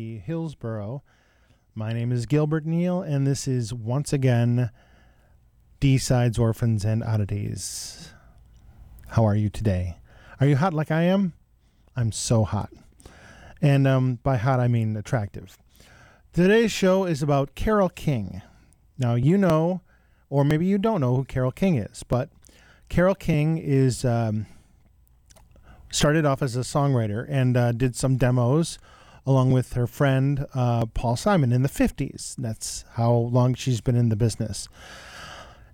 WRFP 0.00 0.22
Hillsboro. 0.22 1.02
My 1.74 1.92
name 1.92 2.10
is 2.10 2.26
Gilbert 2.26 2.64
Neal, 2.64 3.02
and 3.02 3.26
this 3.26 3.46
is 3.46 3.72
once 3.72 4.12
again 4.12 4.70
D 5.78 5.98
Sides 5.98 6.38
Orphans 6.38 6.84
and 6.84 7.02
Oddities. 7.04 8.12
How 9.08 9.26
are 9.26 9.36
you 9.36 9.48
today? 9.50 9.98
Are 10.40 10.46
you 10.46 10.56
hot 10.56 10.72
like 10.72 10.90
I 10.90 11.02
am? 11.02 11.34
I'm 11.96 12.12
so 12.12 12.44
hot. 12.44 12.70
And 13.60 13.86
um, 13.86 14.18
by 14.22 14.36
hot, 14.36 14.58
I 14.60 14.68
mean 14.68 14.96
attractive. 14.96 15.58
Today's 16.32 16.72
show 16.72 17.04
is 17.04 17.22
about 17.22 17.54
Carole 17.54 17.90
King. 17.90 18.40
Now, 18.98 19.14
you 19.14 19.36
know, 19.36 19.82
or 20.30 20.44
maybe 20.44 20.64
you 20.64 20.78
don't 20.78 21.00
know 21.00 21.16
who 21.16 21.24
Carole 21.24 21.50
King 21.50 21.76
is, 21.76 22.04
but 22.04 22.30
Carole 22.88 23.14
King 23.14 23.58
is 23.58 24.04
um, 24.04 24.46
started 25.90 26.24
off 26.24 26.40
as 26.40 26.56
a 26.56 26.60
songwriter 26.60 27.26
and 27.28 27.56
uh, 27.56 27.72
did 27.72 27.96
some 27.96 28.16
demos 28.16 28.78
along 29.26 29.52
with 29.52 29.74
her 29.74 29.86
friend 29.86 30.46
uh, 30.54 30.86
Paul 30.86 31.16
Simon 31.16 31.52
in 31.52 31.62
the 31.62 31.68
50s. 31.68 32.34
That's 32.36 32.84
how 32.94 33.12
long 33.12 33.54
she's 33.54 33.80
been 33.80 33.96
in 33.96 34.08
the 34.08 34.16
business. 34.16 34.68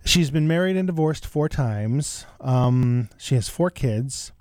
She's 0.04 0.30
been 0.30 0.46
married 0.46 0.76
and 0.76 0.86
divorced 0.86 1.26
four 1.26 1.48
times. 1.48 2.26
Um, 2.40 3.08
she 3.18 3.34
has 3.34 3.48
four 3.48 3.70
kids. 3.70 4.32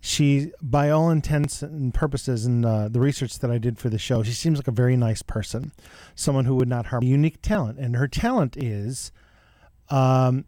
She, 0.00 0.52
by 0.62 0.90
all 0.90 1.10
intents 1.10 1.60
and 1.62 1.92
purposes, 1.92 2.46
and 2.46 2.64
uh, 2.64 2.88
the 2.88 3.00
research 3.00 3.40
that 3.40 3.50
I 3.50 3.58
did 3.58 3.78
for 3.78 3.88
the 3.88 3.98
show, 3.98 4.22
she 4.22 4.32
seems 4.32 4.58
like 4.58 4.68
a 4.68 4.72
very 4.72 4.96
nice 4.96 5.22
person, 5.22 5.72
someone 6.14 6.44
who 6.44 6.54
would 6.56 6.68
not 6.68 6.86
harm. 6.86 7.02
Unique 7.02 7.42
talent, 7.42 7.78
and 7.78 7.96
her 7.96 8.06
talent 8.06 8.56
is 8.56 9.10
um, 9.90 10.44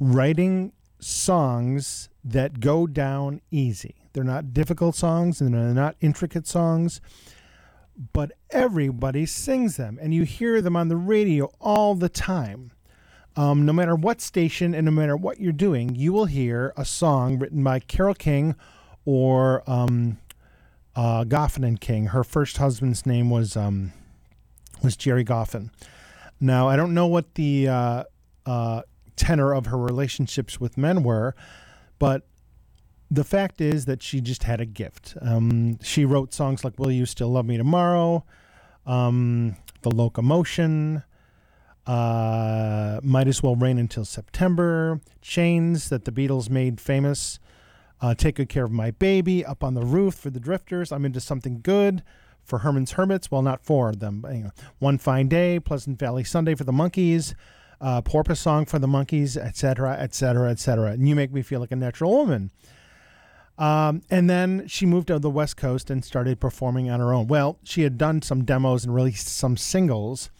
writing 0.00 0.72
songs 1.00 2.08
that 2.24 2.60
go 2.60 2.86
down 2.86 3.40
easy. 3.50 3.94
They're 4.12 4.24
not 4.24 4.52
difficult 4.52 4.94
songs 4.94 5.40
and 5.40 5.54
they're 5.54 5.74
not 5.74 5.96
intricate 6.00 6.46
songs, 6.46 7.00
but 8.12 8.32
everybody 8.50 9.26
sings 9.26 9.76
them, 9.76 9.98
and 10.00 10.14
you 10.14 10.22
hear 10.22 10.62
them 10.62 10.76
on 10.76 10.88
the 10.88 10.96
radio 10.96 11.50
all 11.60 11.94
the 11.94 12.08
time. 12.08 12.70
Um, 13.36 13.64
no 13.64 13.72
matter 13.72 13.94
what 13.94 14.20
station 14.20 14.74
and 14.74 14.84
no 14.84 14.90
matter 14.90 15.16
what 15.16 15.40
you're 15.40 15.52
doing, 15.52 15.94
you 15.94 16.12
will 16.12 16.24
hear 16.24 16.72
a 16.76 16.84
song 16.84 17.38
written 17.38 17.62
by 17.62 17.78
Carole 17.78 18.14
King 18.14 18.56
or 19.04 19.62
um, 19.70 20.18
uh, 20.96 21.24
Goffin 21.24 21.66
and 21.66 21.80
King. 21.80 22.06
Her 22.06 22.24
first 22.24 22.56
husband's 22.56 23.06
name 23.06 23.30
was 23.30 23.56
um, 23.56 23.92
was 24.82 24.96
Gerry 24.96 25.24
Goffin. 25.24 25.70
Now 26.40 26.68
I 26.68 26.76
don't 26.76 26.94
know 26.94 27.06
what 27.06 27.34
the 27.34 27.68
uh, 27.68 28.04
uh, 28.44 28.82
tenor 29.14 29.54
of 29.54 29.66
her 29.66 29.78
relationships 29.78 30.60
with 30.60 30.76
men 30.76 31.02
were, 31.02 31.34
but 31.98 32.26
the 33.10 33.24
fact 33.24 33.60
is 33.60 33.86
that 33.86 34.02
she 34.02 34.20
just 34.20 34.42
had 34.42 34.60
a 34.60 34.66
gift. 34.66 35.16
Um, 35.20 35.78
she 35.82 36.04
wrote 36.04 36.34
songs 36.34 36.64
like 36.64 36.78
"Will 36.78 36.90
You 36.90 37.06
Still 37.06 37.28
Love 37.30 37.46
Me 37.46 37.56
Tomorrow," 37.56 38.24
um, 38.86 39.56
"The 39.82 39.90
Locomotion." 39.90 41.02
Uh, 41.86 43.00
might 43.02 43.26
as 43.26 43.42
well 43.42 43.56
rain 43.56 43.78
until 43.78 44.04
September. 44.04 45.00
Chains 45.22 45.88
that 45.88 46.04
the 46.04 46.12
Beatles 46.12 46.50
made 46.50 46.82
famous. 46.82 47.38
Uh, 48.02 48.14
Take 48.14 48.36
good 48.36 48.50
care 48.50 48.64
of 48.64 48.70
my 48.70 48.90
baby. 48.90 49.42
Up 49.42 49.64
on 49.64 49.72
the 49.72 49.84
roof 49.84 50.14
for 50.14 50.28
the 50.28 50.38
Drifters. 50.38 50.92
I'm 50.92 51.06
into 51.06 51.20
something 51.20 51.60
good 51.62 52.02
for 52.44 52.58
Herman's 52.58 52.92
Hermits. 52.92 53.30
Well, 53.30 53.40
not 53.40 53.64
for 53.64 53.92
them. 53.92 54.20
But, 54.20 54.34
you 54.34 54.42
know, 54.44 54.50
One 54.78 54.98
fine 54.98 55.28
day. 55.28 55.58
Pleasant 55.58 55.98
Valley 55.98 56.24
Sunday 56.24 56.54
for 56.54 56.64
the 56.64 56.72
Monkees. 56.72 57.34
Uh, 57.80 58.02
Porpoise 58.02 58.40
song 58.40 58.66
for 58.66 58.78
the 58.78 58.88
Monkees, 58.88 59.36
etc., 59.36 59.92
etc., 59.92 60.50
etc. 60.50 60.90
And 60.90 61.08
you 61.08 61.14
make 61.16 61.32
me 61.32 61.40
feel 61.42 61.60
like 61.60 61.72
a 61.72 61.76
natural 61.76 62.12
woman. 62.12 62.50
Um, 63.58 64.02
and 64.08 64.30
then 64.30 64.68
she 64.68 64.86
moved 64.86 65.08
to 65.08 65.18
the 65.18 65.30
West 65.30 65.56
Coast 65.56 65.90
and 65.90 66.04
started 66.04 66.38
performing 66.38 66.88
on 66.88 67.00
her 67.00 67.12
own. 67.12 67.26
Well, 67.26 67.58
she 67.64 67.82
had 67.82 67.98
done 67.98 68.22
some 68.22 68.44
demos 68.44 68.84
and 68.84 68.94
released 68.94 69.28
some 69.28 69.56
singles 69.56 70.30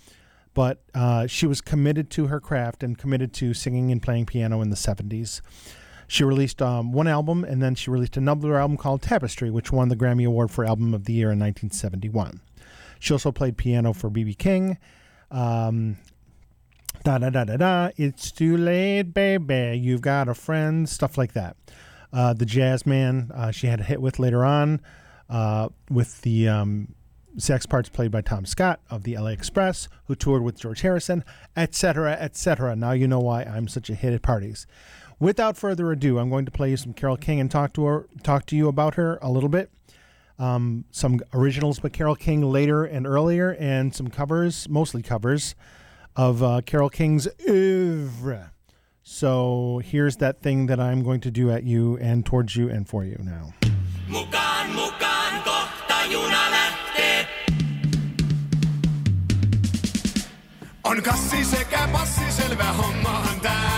but 0.59 0.83
uh, 0.93 1.25
she 1.29 1.47
was 1.47 1.61
committed 1.61 2.11
to 2.11 2.27
her 2.27 2.41
craft 2.41 2.83
and 2.83 2.99
committed 2.99 3.33
to 3.33 3.55
singing 3.55 3.93
and 3.93 4.03
playing 4.03 4.27
piano 4.27 4.61
in 4.61 4.71
the 4.71 4.77
70s. 4.77 5.41
She 6.09 6.25
released 6.25 6.61
um, 6.61 6.91
one 6.91 7.07
album 7.07 7.45
and 7.45 7.63
then 7.63 7.77
she 7.77 7.93
released 7.93 8.17
another 8.17 8.57
album 8.57 8.77
called 8.77 9.01
Tapestry, 9.01 9.53
which 9.53 9.71
won 9.71 9.89
the 9.89 9.95
Grammy 9.95 10.27
Award 10.27 10.51
for 10.51 10.65
Album 10.65 10.95
of 10.95 11.05
the 11.05 11.13
Year 11.13 11.31
in 11.31 11.39
1971. 11.39 12.41
She 12.99 13.15
also 13.15 13.31
played 13.31 13.57
piano 13.57 13.93
for 13.93 14.11
B.B. 14.11 14.35
King. 14.35 14.79
Um, 15.31 15.99
da 17.05 17.19
da 17.19 17.31
da 17.31 17.45
da 17.45 17.57
da. 17.57 17.91
It's 17.97 18.33
too 18.33 18.57
late, 18.57 19.15
baby. 19.15 19.79
You've 19.79 20.01
got 20.01 20.29
a 20.29 20.35
friend. 20.35 20.89
Stuff 20.89 21.17
like 21.17 21.35
that. 21.35 21.57
Uh, 22.13 22.33
the 22.33 22.47
Jazz 22.47 22.87
Man, 22.87 23.31
uh, 23.35 23.51
she 23.51 23.67
had 23.67 23.81
a 23.81 23.85
hit 23.85 24.01
with 24.01 24.19
later 24.19 24.45
on 24.45 24.81
uh, 25.29 25.69
with 25.91 26.23
the 26.23 26.49
um, 26.49 26.95
parts 27.69 27.89
played 27.89 28.11
by 28.11 28.21
Tom 28.21 28.47
Scott 28.47 28.81
of 28.91 29.05
the 29.05 29.17
LA 29.17 29.29
Express, 29.29 29.89
who 30.07 30.15
toured 30.15 30.43
with 30.43 30.59
George 30.59 30.81
Harrison, 30.81 31.25
etc., 31.57 32.13
etc. 32.13 32.75
Now 32.75 32.93
you 32.93 33.07
know 33.07 33.21
why 33.21 33.43
I'm 33.43 33.69
such 33.69 33.91
a 33.91 33.95
hit 33.95 34.13
at 34.13 34.23
parties. 34.23 34.67
Without 35.21 35.57
further 35.57 35.91
ado, 35.91 36.19
I'm 36.19 36.31
going 36.31 36.45
to 36.45 36.51
play 36.51 36.71
you 36.71 36.77
some 36.77 36.93
Carole 36.93 37.17
King 37.17 37.41
and 37.41 37.51
talk 37.51 37.73
to 37.75 37.85
her, 37.85 38.09
talk 38.23 38.47
to 38.47 38.57
you 38.57 38.69
about 38.69 38.95
her 38.95 39.19
a 39.21 39.31
little 39.31 39.49
bit. 39.49 39.71
Um, 40.39 40.85
some 40.93 41.21
originals 41.35 41.81
by 41.81 41.89
Carole 41.89 42.15
King 42.15 42.43
later 42.43 42.85
and 42.85 43.05
earlier, 43.07 43.57
and 43.59 43.93
some 43.93 44.09
covers, 44.09 44.69
mostly 44.69 45.03
covers, 45.03 45.57
of 46.15 46.43
uh, 46.43 46.61
Carole 46.65 46.91
King's 46.91 47.27
oeuvre. 47.49 48.53
So 49.11 49.81
here's 49.83 50.19
that 50.19 50.43
thing 50.43 50.67
that 50.67 50.79
I'm 50.79 51.03
going 51.03 51.21
to 51.23 51.31
do 51.31 51.51
at 51.51 51.65
you 51.65 51.97
and 51.97 52.27
towards 52.27 52.55
you 52.55 52.69
and 52.69 52.87
for 52.87 53.05
you 53.05 53.17
now. 53.23 53.55
On 60.85 61.03
kassi 61.03 61.45
sekä 61.45 61.89
passi, 61.93 62.33
selvä 62.33 62.73
hommahan 62.73 63.41
tää. 63.41 63.78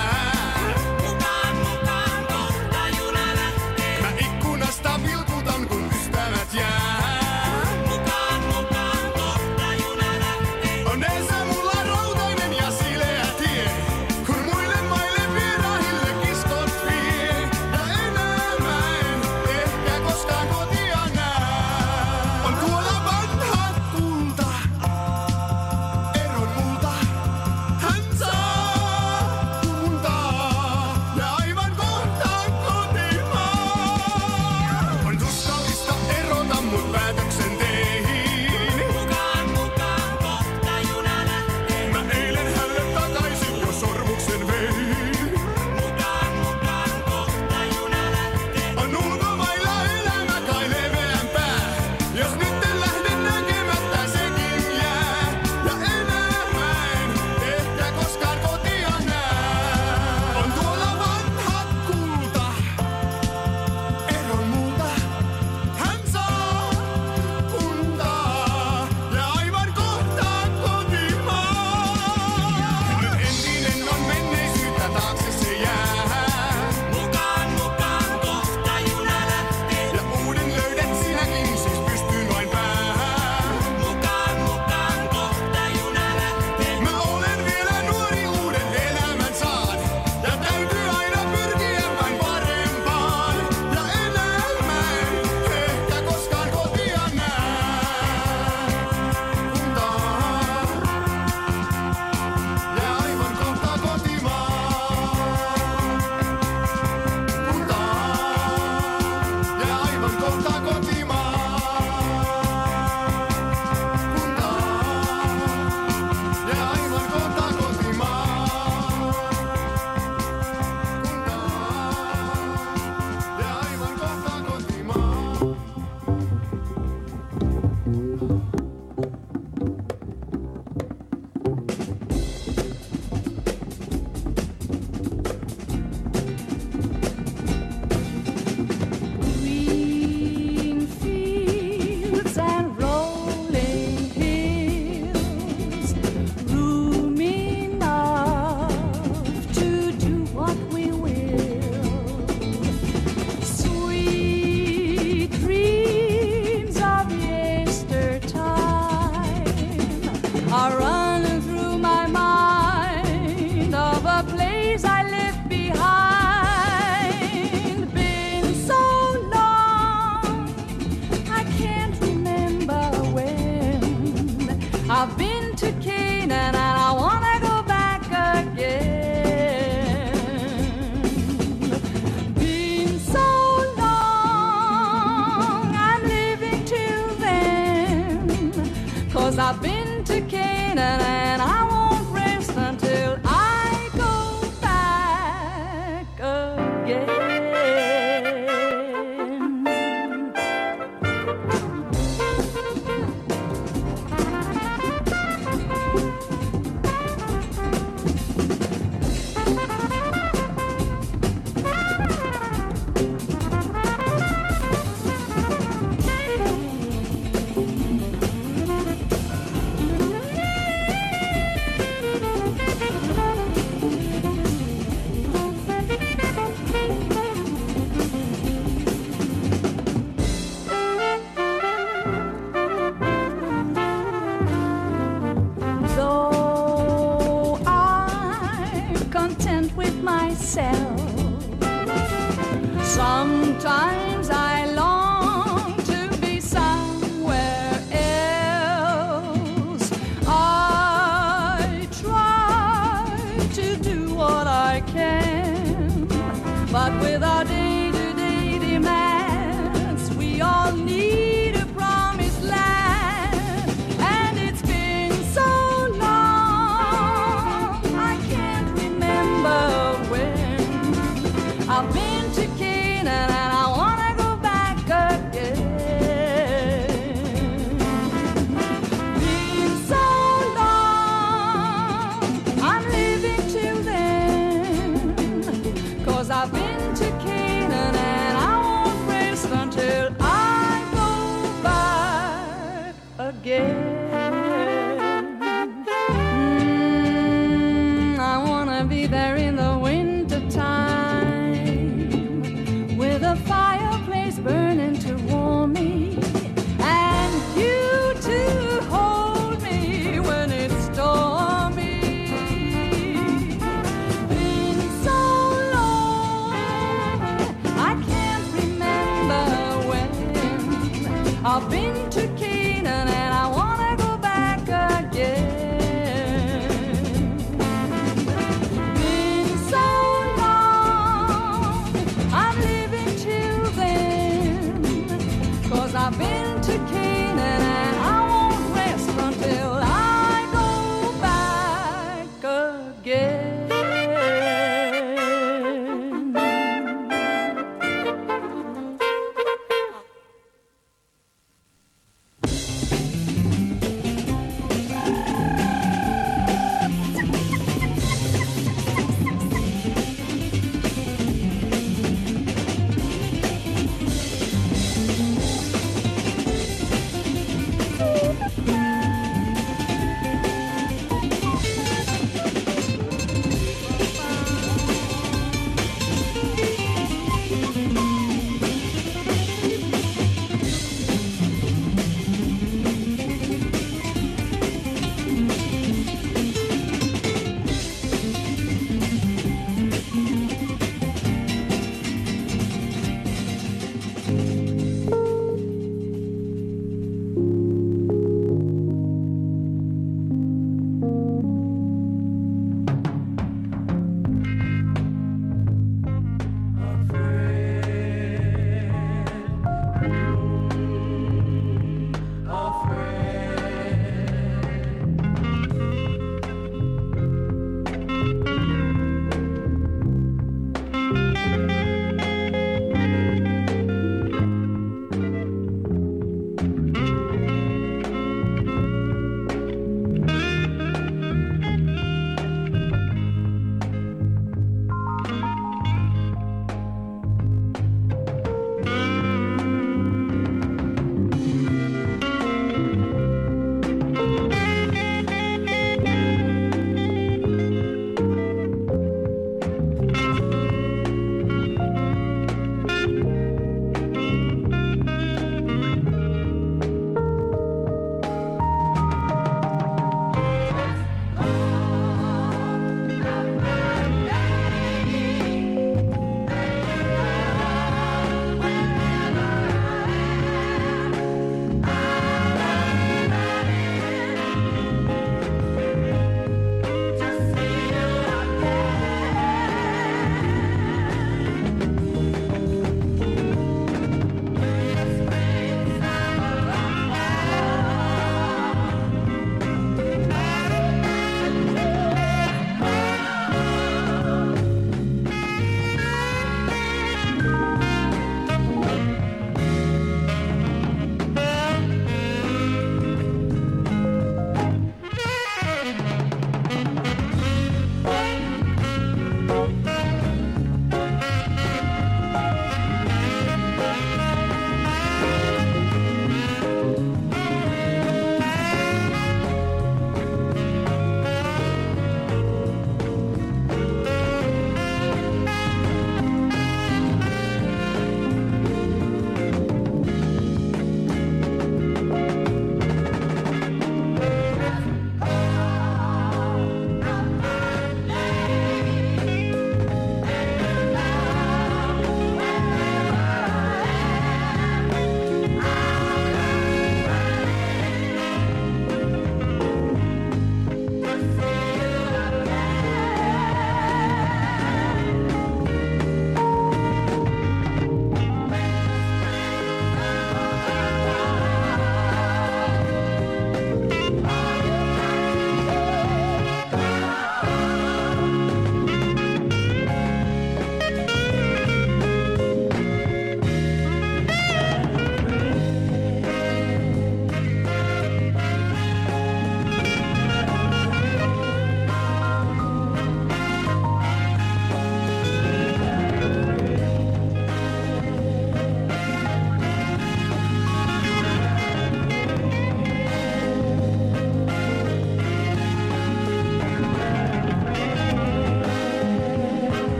paradox 37.00 37.41
and 37.41 37.59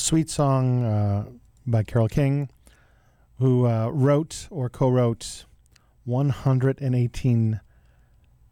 sweet 0.00 0.30
song 0.30 0.84
uh, 0.84 1.26
by 1.66 1.82
Carole 1.82 2.08
King, 2.08 2.48
who 3.38 3.66
uh, 3.66 3.88
wrote 3.88 4.48
or 4.50 4.68
co 4.68 4.88
wrote 4.88 5.44
118 6.04 7.60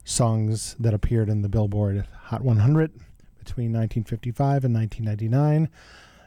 songs 0.04 0.76
that 0.78 0.94
appeared 0.94 1.28
in 1.28 1.42
the 1.42 1.48
Billboard 1.48 2.06
Hot 2.24 2.42
100 2.42 2.92
between 3.38 3.72
1955 3.72 4.64
and 4.64 4.74
1999. 4.74 5.68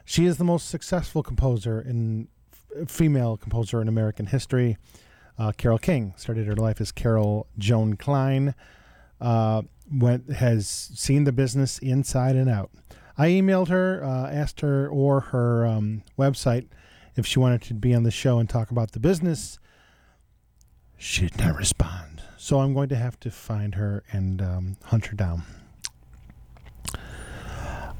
She 0.04 0.26
is 0.26 0.36
the 0.36 0.44
most 0.44 0.68
successful 0.68 1.22
composer 1.22 1.80
in 1.80 2.28
f- 2.52 2.88
female 2.88 3.36
composer 3.36 3.80
in 3.80 3.88
American 3.88 4.26
history. 4.26 4.76
Uh, 5.38 5.52
Carole 5.52 5.78
King 5.78 6.14
started 6.16 6.46
her 6.46 6.56
life 6.56 6.80
as 6.80 6.92
Carol 6.92 7.46
Joan 7.56 7.94
Klein. 7.94 8.54
Uh, 9.20 9.62
went 9.90 10.32
has 10.32 10.68
seen 10.68 11.24
the 11.24 11.32
business 11.32 11.78
inside 11.78 12.34
and 12.34 12.50
out. 12.50 12.70
I 13.22 13.28
emailed 13.28 13.68
her, 13.68 14.02
uh, 14.02 14.28
asked 14.32 14.62
her 14.62 14.88
or 14.88 15.20
her 15.20 15.64
um, 15.64 16.02
website 16.18 16.66
if 17.14 17.24
she 17.24 17.38
wanted 17.38 17.62
to 17.62 17.74
be 17.74 17.94
on 17.94 18.02
the 18.02 18.10
show 18.10 18.40
and 18.40 18.50
talk 18.50 18.72
about 18.72 18.90
the 18.90 18.98
business. 18.98 19.60
She 20.98 21.28
did 21.28 21.38
not 21.38 21.54
respond, 21.54 22.20
so 22.36 22.58
I'm 22.58 22.74
going 22.74 22.88
to 22.88 22.96
have 22.96 23.20
to 23.20 23.30
find 23.30 23.76
her 23.76 24.02
and 24.10 24.42
um, 24.42 24.76
hunt 24.86 25.06
her 25.06 25.14
down. 25.14 25.44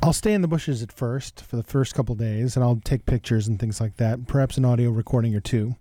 I'll 0.02 0.12
stay 0.12 0.34
in 0.34 0.42
the 0.42 0.48
bushes 0.48 0.82
at 0.82 0.90
first 0.90 1.40
for 1.44 1.54
the 1.54 1.62
first 1.62 1.94
couple 1.94 2.16
days, 2.16 2.56
and 2.56 2.64
I'll 2.64 2.80
take 2.84 3.06
pictures 3.06 3.46
and 3.46 3.60
things 3.60 3.80
like 3.80 3.98
that. 3.98 4.26
Perhaps 4.26 4.58
an 4.58 4.64
audio 4.64 4.90
recording 4.90 5.36
or 5.36 5.40
two 5.40 5.76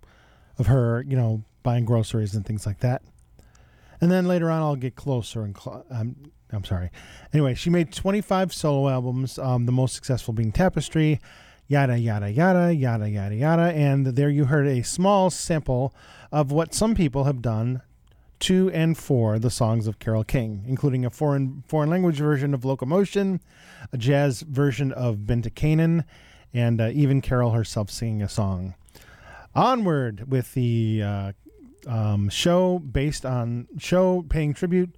of 0.59 0.67
her, 0.67 1.03
you 1.07 1.17
know, 1.17 1.41
buying 1.63 1.85
groceries 1.85 2.35
and 2.35 2.45
things 2.45 2.67
like 2.67 2.81
that. 2.81 3.01
And 3.99 4.11
then 4.11 4.27
later 4.27 4.51
on, 4.51 4.61
I'll 4.61 4.75
get 4.75 4.95
closer 4.95 5.41
and 5.41 5.57
cl- 5.57 5.83
um, 5.89 6.31
I'm 6.53 6.63
sorry. 6.63 6.89
Anyway, 7.33 7.53
she 7.55 7.69
made 7.69 7.93
25 7.93 8.53
solo 8.53 8.89
albums, 8.89 9.39
um, 9.39 9.65
the 9.65 9.71
most 9.71 9.95
successful 9.95 10.33
being 10.33 10.51
Tapestry, 10.51 11.19
yada, 11.67 11.97
yada, 11.97 12.29
yada, 12.29 12.73
yada, 12.73 13.09
yada, 13.09 13.35
yada. 13.35 13.73
And 13.73 14.07
there 14.07 14.29
you 14.29 14.45
heard 14.45 14.67
a 14.67 14.83
small 14.83 15.29
sample 15.29 15.93
of 16.31 16.51
what 16.51 16.73
some 16.73 16.95
people 16.95 17.23
have 17.23 17.41
done 17.41 17.81
to 18.41 18.69
and 18.71 18.97
for 18.97 19.39
the 19.39 19.49
songs 19.49 19.87
of 19.87 19.99
Carole 19.99 20.23
King, 20.23 20.63
including 20.67 21.05
a 21.05 21.09
foreign, 21.09 21.63
foreign 21.67 21.89
language 21.89 22.17
version 22.17 22.53
of 22.53 22.65
Locomotion, 22.65 23.39
a 23.93 23.97
jazz 23.97 24.41
version 24.41 24.91
of 24.91 25.25
Been 25.25 25.41
to 25.43 25.49
Canaan, 25.49 26.03
and 26.53 26.81
uh, 26.81 26.89
even 26.93 27.21
Carole 27.21 27.51
herself 27.51 27.89
singing 27.89 28.21
a 28.21 28.27
song. 28.27 28.73
Onward 29.53 30.29
with 30.29 30.53
the 30.53 31.03
uh, 31.03 31.31
um, 31.87 32.29
show 32.29 32.79
based 32.79 33.25
on 33.25 33.67
show 33.77 34.25
paying 34.29 34.53
tribute 34.53 34.95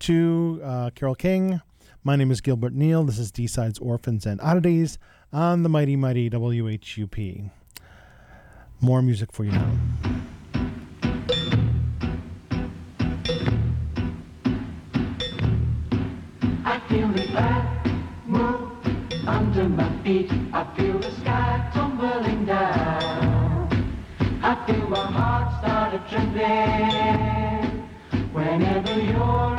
to 0.00 0.60
uh, 0.62 0.90
Carole 0.94 1.14
King. 1.14 1.60
My 2.04 2.16
name 2.16 2.30
is 2.30 2.40
Gilbert 2.40 2.72
Neal. 2.74 3.04
This 3.04 3.18
is 3.18 3.30
D 3.30 3.46
Sides 3.46 3.78
Orphans 3.78 4.26
and 4.26 4.40
Oddities 4.40 4.98
on 5.32 5.62
the 5.62 5.68
mighty, 5.68 5.96
mighty 5.96 6.30
WHUP. 6.30 7.50
More 8.80 9.02
music 9.02 9.32
for 9.32 9.44
you 9.44 9.52
now. 9.52 9.72
I 16.64 16.80
feel 16.88 17.08
the 17.08 17.26
earth 17.38 17.92
move 18.26 19.26
under 19.26 19.68
my 19.68 20.02
feet. 20.02 20.30
I 20.52 20.64
feel 20.76 20.98
the 20.98 21.10
sky 21.12 21.70
tumbling 21.72 22.44
down. 22.44 23.92
I 24.42 24.66
feel 24.66 24.88
my 24.88 24.98
heart 24.98 25.46
trembling 26.08 27.88
whenever 28.32 29.00
you're. 29.00 29.55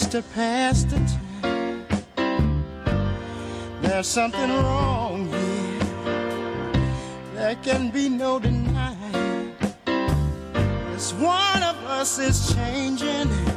just 0.00 0.12
to 0.12 0.22
pass 0.34 0.84
the 0.84 0.96
time. 1.42 1.84
There's 3.82 4.06
something 4.06 4.50
wrong 4.50 5.26
here. 5.28 5.80
There 7.34 7.56
can 7.56 7.90
be 7.90 8.08
no 8.08 8.38
denying. 8.38 9.54
It's 10.94 11.12
one 11.12 11.62
of 11.62 11.76
us 11.84 12.18
is 12.18 12.54
changing. 12.54 13.49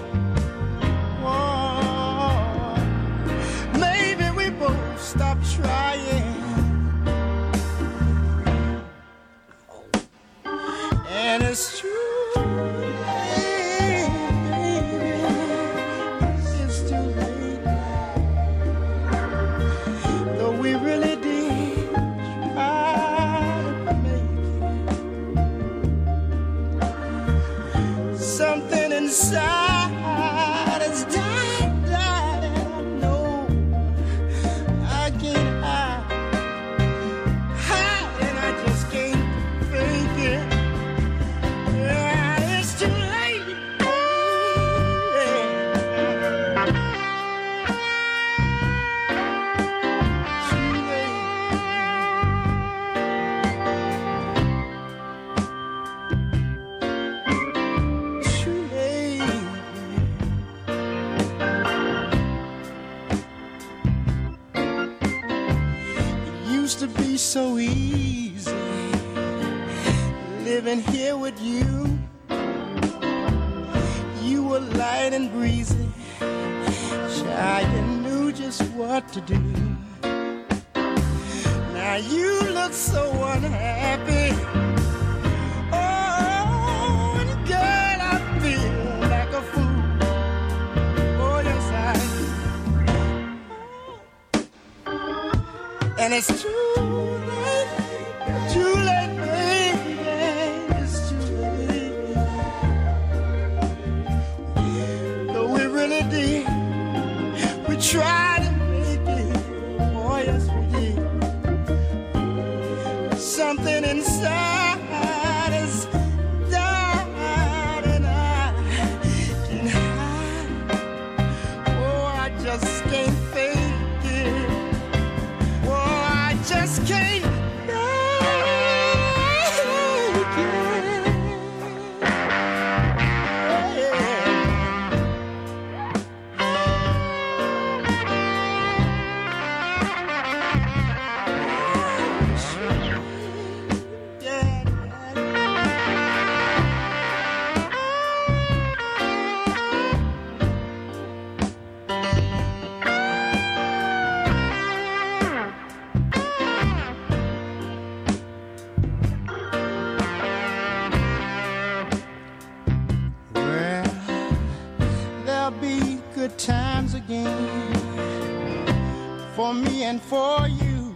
for 170.00 170.48
you, 170.48 170.96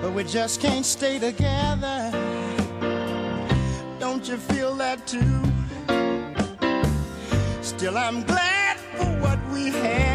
but 0.00 0.12
we 0.12 0.24
just 0.24 0.60
can't 0.60 0.84
stay 0.84 1.18
together. 1.18 2.10
Don't 3.98 4.28
you 4.28 4.36
feel 4.36 4.74
that 4.76 5.06
too? 5.06 5.42
Still, 7.62 7.96
I'm 7.96 8.22
glad 8.24 8.76
for 8.96 9.06
what 9.20 9.38
we 9.52 9.70
had. 9.70 10.11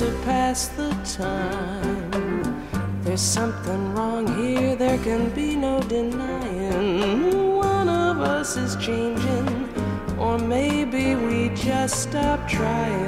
To 0.00 0.10
pass 0.24 0.68
the 0.68 0.88
time. 1.04 2.10
There's 3.02 3.20
something 3.20 3.94
wrong 3.94 4.26
here, 4.38 4.74
there 4.74 4.96
can 4.96 5.28
be 5.34 5.54
no 5.56 5.78
denying. 5.82 7.58
One 7.58 7.90
of 7.90 8.22
us 8.22 8.56
is 8.56 8.76
changing, 8.76 9.68
or 10.18 10.38
maybe 10.38 11.16
we 11.16 11.50
just 11.50 12.04
stop 12.04 12.48
trying. 12.48 12.99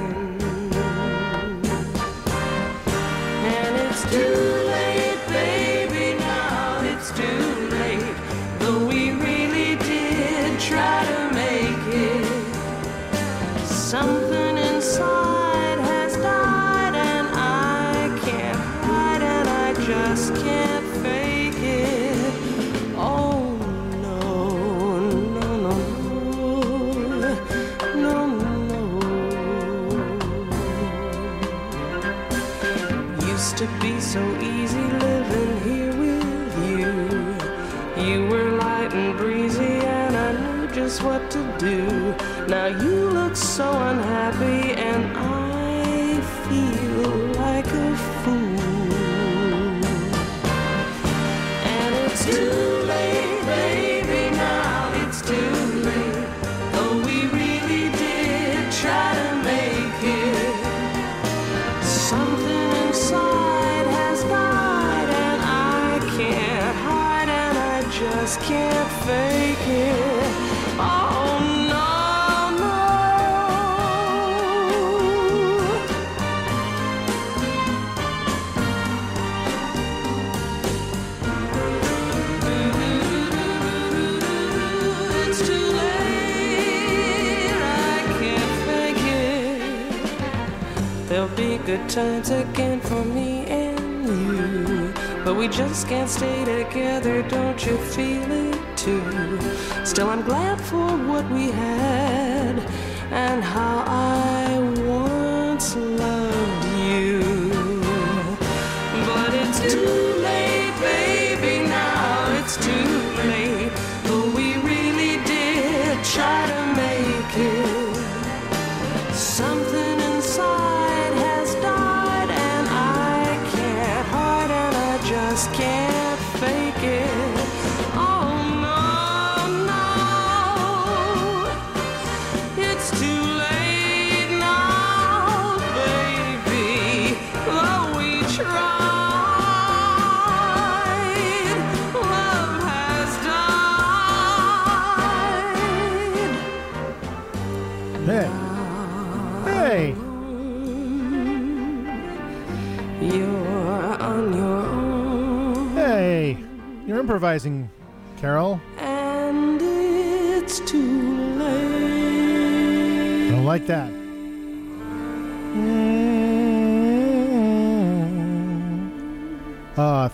I 20.12 20.81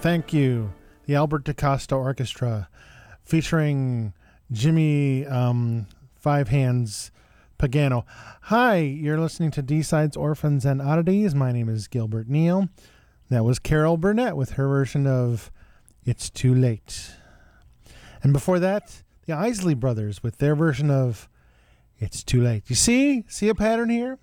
thank 0.00 0.32
you. 0.32 0.72
The 1.06 1.16
Albert 1.16 1.42
DaCosta 1.42 1.96
Orchestra 1.96 2.68
featuring 3.24 4.12
Jimmy 4.52 5.26
um, 5.26 5.86
Five 6.14 6.48
Hands 6.48 7.10
Pagano. 7.58 8.04
Hi, 8.42 8.76
you're 8.76 9.18
listening 9.18 9.50
to 9.52 9.62
D-Sides 9.62 10.16
Orphans 10.16 10.64
and 10.64 10.80
Oddities. 10.80 11.34
My 11.34 11.50
name 11.50 11.68
is 11.68 11.88
Gilbert 11.88 12.28
Neal. 12.28 12.68
That 13.28 13.44
was 13.44 13.58
Carol 13.58 13.96
Burnett 13.96 14.36
with 14.36 14.50
her 14.50 14.68
version 14.68 15.08
of 15.08 15.50
It's 16.04 16.30
Too 16.30 16.54
Late. 16.54 17.10
And 18.22 18.32
before 18.32 18.60
that, 18.60 19.02
the 19.26 19.32
Isley 19.32 19.74
Brothers 19.74 20.22
with 20.22 20.38
their 20.38 20.54
version 20.54 20.92
of 20.92 21.28
It's 21.98 22.22
Too 22.22 22.40
Late. 22.40 22.62
You 22.68 22.76
see? 22.76 23.24
See 23.26 23.48
a 23.48 23.54
pattern 23.54 23.90
here? 23.90 24.18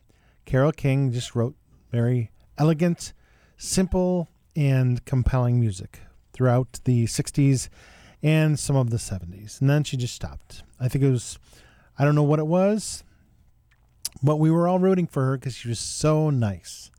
Carole 0.46 0.72
King 0.72 1.12
just 1.12 1.36
wrote 1.36 1.56
very 1.92 2.32
elegant, 2.58 3.12
simple, 3.58 4.30
and 4.56 5.04
compelling 5.06 5.60
music 5.60 6.02
throughout 6.34 6.80
the 6.86 7.06
60s 7.06 7.70
and 8.22 8.60
some 8.60 8.76
of 8.76 8.90
the 8.90 8.98
70s. 8.98 9.62
And 9.62 9.70
then 9.70 9.84
she 9.84 9.98
just 9.98 10.14
stopped. 10.14 10.64
I 10.80 10.88
think 10.88 11.04
it 11.04 11.12
was, 11.12 11.38
I 11.98 12.04
don't 12.04 12.16
know 12.16 12.24
what 12.24 12.40
it 12.40 12.48
was, 12.48 13.04
but 14.24 14.38
we 14.38 14.50
were 14.50 14.68
all 14.68 14.80
rooting 14.80 15.08
for 15.08 15.26
her 15.26 15.38
because 15.38 15.56
she 15.56 15.70
was 15.70 15.80
so 15.80 16.30
nice 16.30 16.92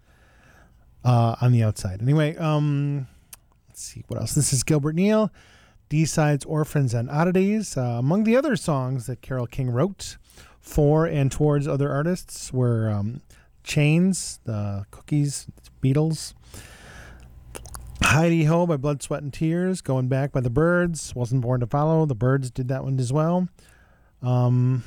uh, 1.05 1.37
on 1.41 1.53
the 1.53 1.63
outside. 1.63 2.03
Anyway, 2.03 2.37
um, 2.37 3.07
let's 3.69 3.83
see 3.83 4.05
what 4.09 4.21
else. 4.21 4.35
This 4.35 4.53
is 4.53 4.63
Gilbert 4.63 4.95
Neal, 4.95 5.31
D-Sides, 5.89 6.45
Orphans, 6.45 6.95
and 6.95 7.11
Oddities. 7.11 7.77
Uh, 7.77 7.97
among 7.99 8.25
the 8.25 8.37
other 8.37 8.57
songs 8.57 9.07
that 9.07 9.23
Carole 9.23 9.47
King 9.47 9.71
wrote 9.71 10.17
for 10.61 11.07
and 11.07 11.31
towards 11.31 11.69
other 11.69 11.93
artists 11.93 12.53
were 12.53 12.91
um, 12.91 13.23
Chains, 13.63 14.41
the 14.45 14.85
Cookies, 14.91 15.47
Beatles, 15.83 16.35
Hi-De-Ho 18.03 18.67
by 18.67 18.77
Blood, 18.77 19.03
Sweat, 19.03 19.23
and 19.23 19.33
Tears. 19.33 19.81
Going 19.81 20.09
Back 20.09 20.33
by 20.33 20.41
the 20.41 20.51
Byrds. 20.51 21.15
Wasn't 21.15 21.41
Born 21.41 21.61
to 21.61 21.67
Follow. 21.67 22.07
The 22.07 22.15
Byrds 22.15 22.51
did 22.51 22.69
that 22.69 22.85
one 22.85 22.99
as 22.99 23.13
well. 23.13 23.49
Um, 24.23 24.85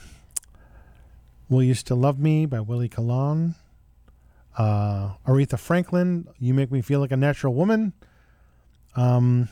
Will 1.49 1.63
You 1.63 1.73
Still 1.73 1.97
Love 1.97 2.19
Me 2.19 2.45
by 2.45 2.59
Willie 2.59 2.89
Colon. 2.89 3.55
Uh, 4.57 5.13
Aretha 5.25 5.57
Franklin, 5.57 6.27
You 6.39 6.53
Make 6.53 6.71
Me 6.71 6.81
Feel 6.81 6.99
Like 6.99 7.11
a 7.11 7.17
Natural 7.17 7.53
Woman. 7.53 7.93
Um, 8.95 9.49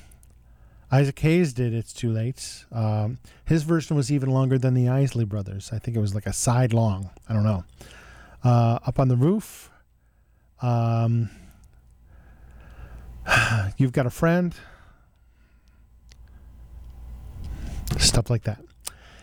Isaac 0.92 1.18
Hayes 1.20 1.54
did 1.54 1.74
It's 1.74 1.94
Too 1.94 2.12
Late. 2.12 2.66
Um, 2.72 3.18
his 3.46 3.64
version 3.64 3.96
was 3.96 4.12
even 4.12 4.30
longer 4.30 4.58
than 4.58 4.74
the 4.74 4.90
Isley 4.90 5.26
Brothers. 5.26 5.72
I 5.72 5.80
think 5.80 5.98
it 5.98 6.00
was 6.00 6.14
like 6.14 6.26
a 6.26 6.34
side 6.34 6.74
long. 6.74 7.10
I 7.28 7.34
don't 7.34 7.44
know. 7.44 7.64
Uh, 8.44 8.80
Up 8.86 9.00
on 9.00 9.08
the 9.08 9.18
Roof. 9.18 9.72
Um, 10.62 11.30
You've 13.78 13.92
Got 13.92 14.06
a 14.06 14.10
Friend. 14.10 14.54
Stuff 17.98 18.30
like 18.30 18.44
that. 18.44 18.60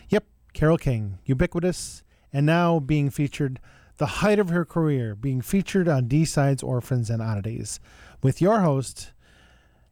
Yep, 0.09 0.25
Carole 0.53 0.77
King, 0.77 1.19
ubiquitous, 1.25 2.03
and 2.33 2.45
now 2.45 2.79
being 2.79 3.09
featured, 3.09 3.59
the 3.97 4.05
height 4.05 4.39
of 4.39 4.49
her 4.49 4.65
career, 4.65 5.15
being 5.15 5.41
featured 5.41 5.87
on 5.87 6.07
D 6.07 6.25
Sides, 6.25 6.63
Orphans, 6.63 7.09
and 7.09 7.21
Oddities, 7.21 7.79
with 8.21 8.41
your 8.41 8.61
host, 8.61 9.11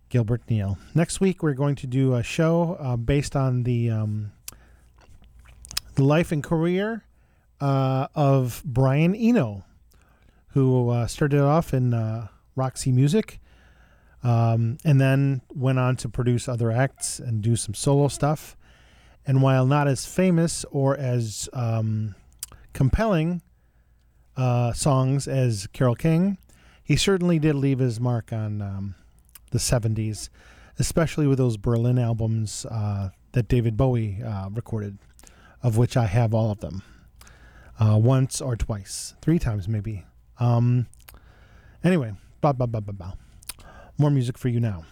Gilbert 0.10 0.42
Neal. 0.50 0.78
Next 0.94 1.22
week, 1.22 1.42
we're 1.42 1.54
going 1.54 1.76
to 1.76 1.88
do 1.88 2.16
a 2.16 2.24
show 2.24 2.78
uh, 2.80 2.98
based 2.98 3.36
on 3.36 3.64
the 3.64 3.90
um, 3.90 4.32
the 5.96 6.04
life 6.04 6.32
and 6.32 6.44
career 6.44 7.04
uh, 7.62 8.08
of 8.16 8.62
Brian 8.66 9.16
Eno, 9.16 9.64
who 10.50 10.90
uh, 10.90 11.08
started 11.08 11.42
off 11.42 11.74
in 11.74 11.94
uh, 11.94 12.28
Roxy 12.56 12.92
Music 12.92 13.40
um, 14.24 14.78
and 14.86 15.00
then 15.00 15.42
went 15.54 15.80
on 15.80 15.96
to 15.98 16.10
produce 16.10 16.48
other 16.48 16.72
acts 16.72 17.20
and 17.20 17.42
do 17.42 17.56
some 17.56 17.74
solo 17.74 18.08
stuff. 18.08 18.56
And 19.26 19.42
while 19.42 19.66
not 19.66 19.88
as 19.88 20.06
famous 20.06 20.66
or 20.72 20.98
as 20.98 21.50
um, 21.54 22.16
compelling 22.74 23.42
uh, 24.36 24.74
songs 24.74 25.28
as 25.28 25.68
Carole 25.74 25.96
King, 25.96 26.38
he 26.84 26.96
certainly 26.96 27.40
did 27.40 27.56
leave 27.56 27.80
his 27.80 28.00
mark 28.00 28.34
on 28.34 28.62
um, 28.62 28.96
the 29.52 29.60
70s, 29.60 30.30
especially 30.80 31.28
with 31.28 31.38
those 31.38 31.58
Berlin 31.58 31.98
albums 31.98 32.66
uh, 32.66 33.10
that 33.34 33.48
David 33.48 33.78
Bowie 33.78 34.22
uh, 34.24 34.50
recorded, 34.52 34.98
of 35.62 35.78
which 35.78 35.96
I 35.96 36.06
have 36.06 36.34
all 36.34 36.52
of 36.52 36.60
them. 36.60 36.84
Uh, 37.80 37.98
once 37.98 38.40
or 38.40 38.56
twice, 38.56 39.16
three 39.22 39.40
times 39.40 39.68
maybe. 39.68 40.06
Um, 40.40 40.88
anyway, 41.84 42.14
blah, 42.42 42.54
blah, 42.54 42.68
blah, 42.68 42.82
blah, 42.82 42.94
blah. 42.94 43.14
More 43.98 44.10
music 44.10 44.38
for 44.38 44.50
you 44.50 44.60
now. 44.60 44.86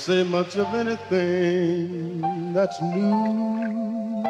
Say 0.00 0.24
much 0.24 0.56
of 0.56 0.66
anything 0.74 2.22
that's 2.54 2.80
new. 2.80 4.22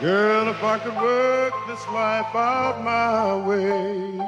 Girl, 0.00 0.48
if 0.48 0.60
I 0.64 0.80
could 0.82 0.96
work 0.96 1.54
this 1.68 1.86
life 1.86 2.34
out 2.34 2.82
my 2.82 3.36
way, 3.46 4.18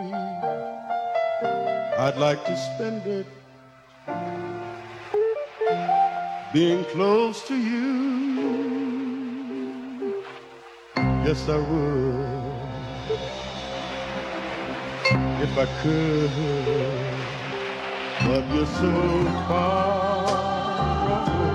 I'd 1.98 2.18
like 2.18 2.44
to 2.44 2.56
spend 2.56 3.04
it 3.08 3.26
being 6.52 6.84
close 6.84 7.42
to 7.48 7.56
you. 7.56 8.94
Yes, 11.26 11.48
I 11.48 11.56
would. 11.56 12.33
If 15.42 15.58
I 15.58 15.66
could, 15.82 16.30
but 18.26 18.44
you're 18.54 18.66
so 18.66 18.92
far 19.48 20.26
away. 21.06 21.54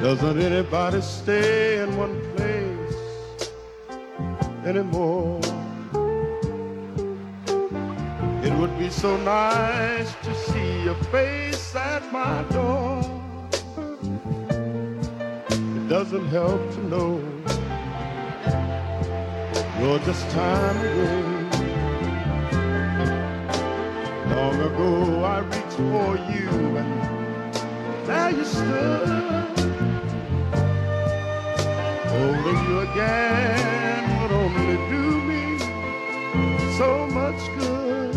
Doesn't 0.00 0.40
anybody 0.40 1.00
stay 1.00 1.82
in 1.82 1.96
one 1.96 2.20
place 2.34 3.48
anymore? 4.64 5.40
It 8.42 8.52
would 8.58 8.78
be 8.78 8.88
so 8.88 9.16
nice 9.18 10.14
to 10.22 10.34
see 10.34 10.84
your 10.84 10.96
face 11.10 11.74
at 11.74 12.10
my 12.12 12.42
door. 12.50 13.02
It 15.50 15.88
doesn't 15.88 16.28
help 16.28 16.70
to 16.74 16.80
know 16.88 17.35
you're 19.86 19.98
just 20.00 20.28
time 20.30 20.76
away. 20.78 21.22
Long 24.34 24.58
ago 24.68 24.90
I 25.34 25.38
reached 25.52 25.78
for 25.90 26.10
you 26.32 26.50
and 26.80 26.90
there 28.06 28.30
you 28.30 28.44
stood. 28.44 29.46
Holding 32.14 32.60
you 32.68 32.76
again 32.88 34.02
would 34.18 34.32
only 34.42 34.76
do 34.94 35.04
me 35.30 35.42
so 36.80 37.06
much 37.20 37.40
good 37.60 38.14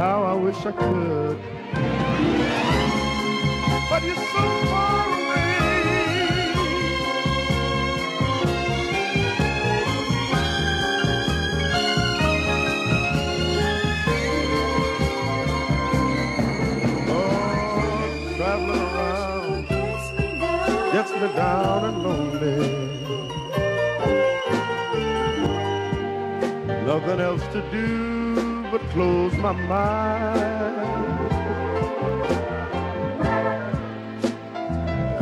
how 0.00 0.18
I 0.32 0.34
wish 0.44 0.60
I 0.64 0.72
could. 0.72 1.38
But 3.90 4.02
you're 4.06 4.24
so 4.34 4.44
far 4.70 5.06
away. 5.06 5.17
Me 21.20 21.28
down 21.34 21.84
and 21.84 22.02
lonely. 22.04 22.58
Nothing 26.86 27.20
else 27.20 27.42
to 27.54 27.60
do 27.72 28.62
but 28.70 28.80
close 28.90 29.34
my 29.38 29.52
mind. 29.52 30.78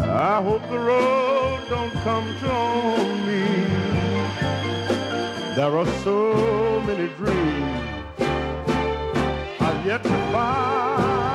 I 0.02 0.42
hope 0.42 0.62
the 0.68 0.78
road 0.78 1.60
don't 1.70 1.92
come 2.04 2.26
to 2.40 2.52
own 2.52 3.26
me. 3.26 3.44
There 5.56 5.78
are 5.78 5.86
so 6.04 6.82
many 6.86 7.08
dreams 7.20 8.20
I've 9.60 9.86
yet 9.86 10.02
to 10.02 10.16
find. 10.32 11.25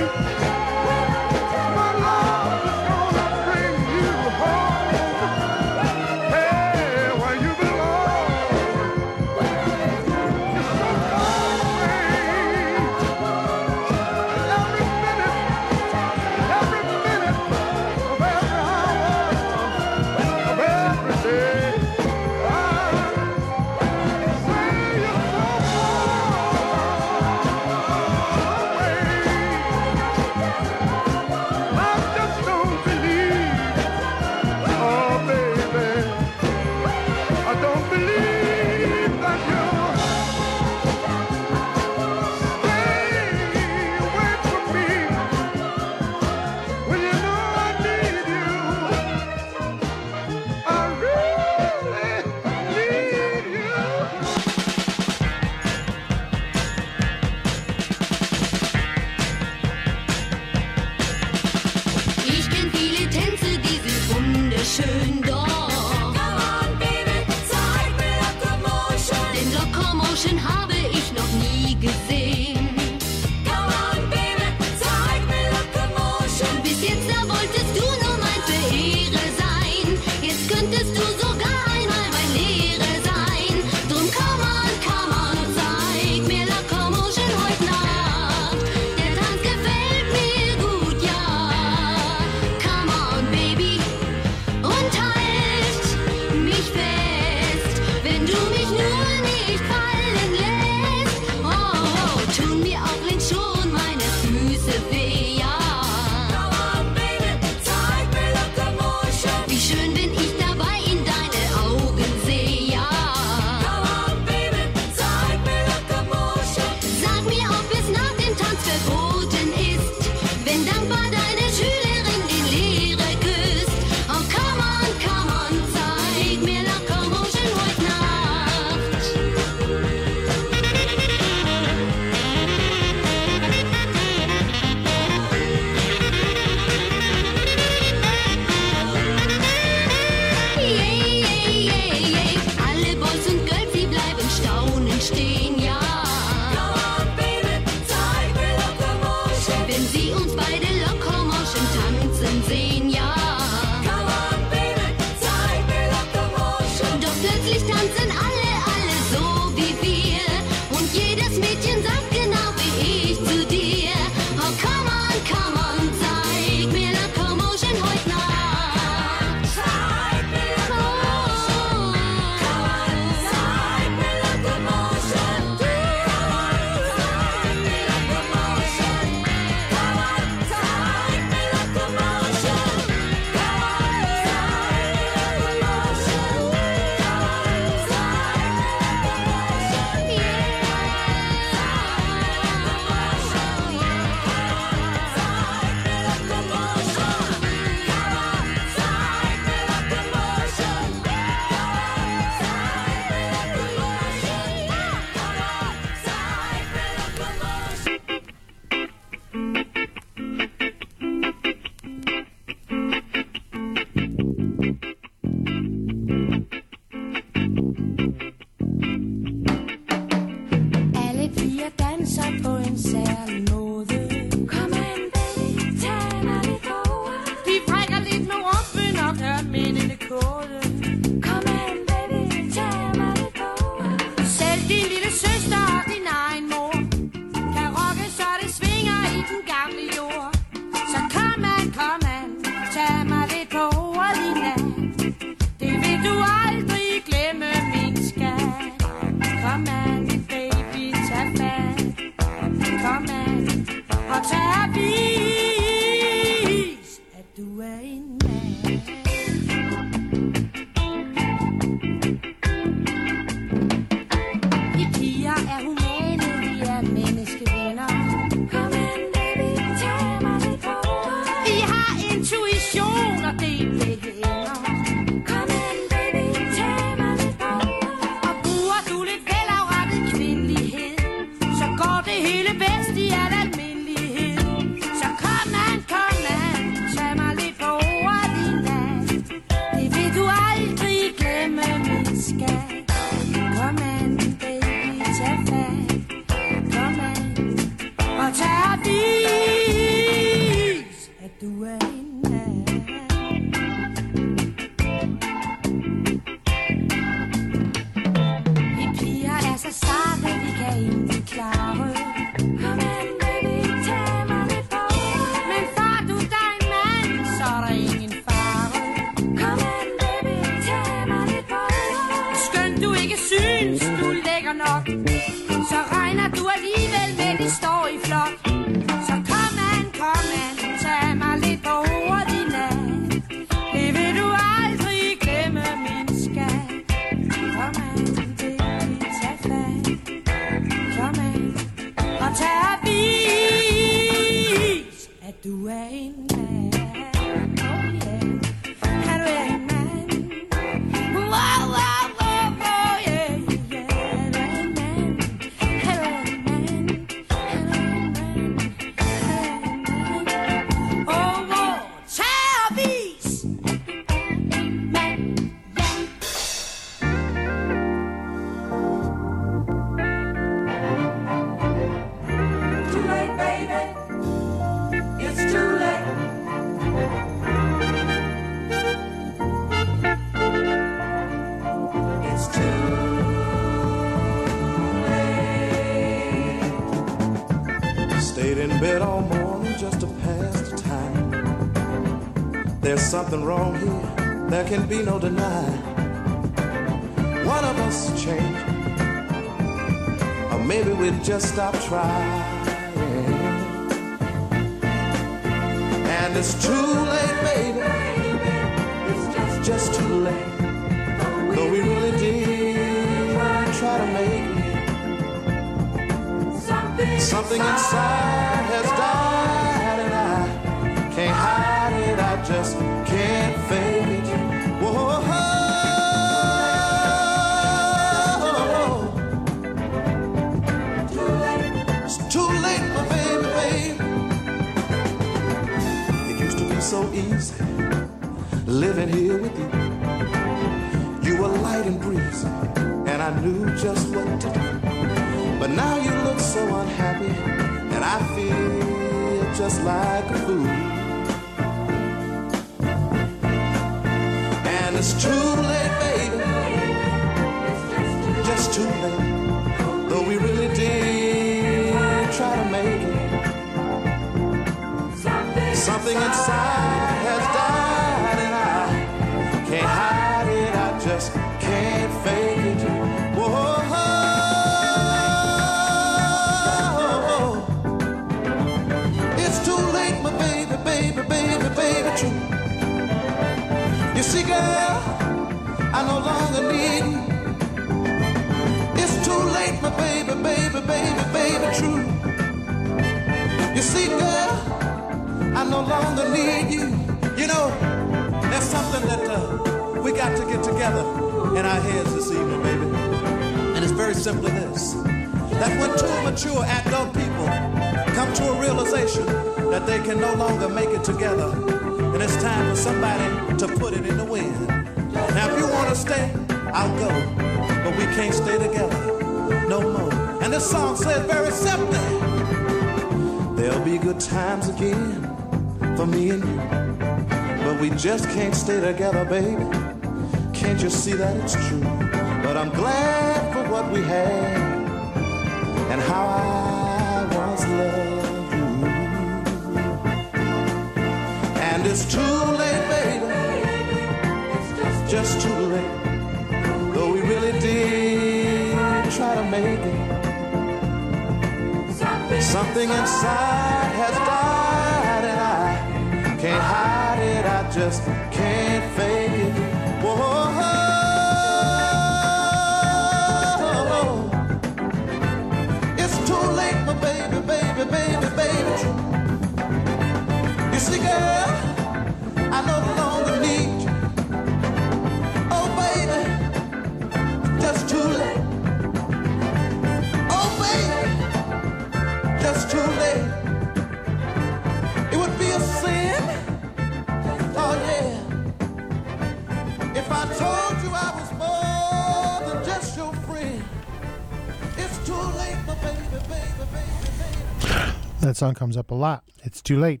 Song 598.42 598.54
comes 598.54 598.76
up 598.76 598.90
a 598.90 598.94
lot. 598.96 599.22
It's 599.44 599.62
too 599.62 599.78
late. 599.78 600.00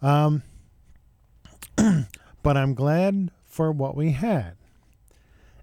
Um, 0.00 0.44
but 2.42 2.56
I'm 2.56 2.72
glad 2.72 3.30
for 3.44 3.70
what 3.70 3.94
we 3.94 4.12
had 4.12 4.56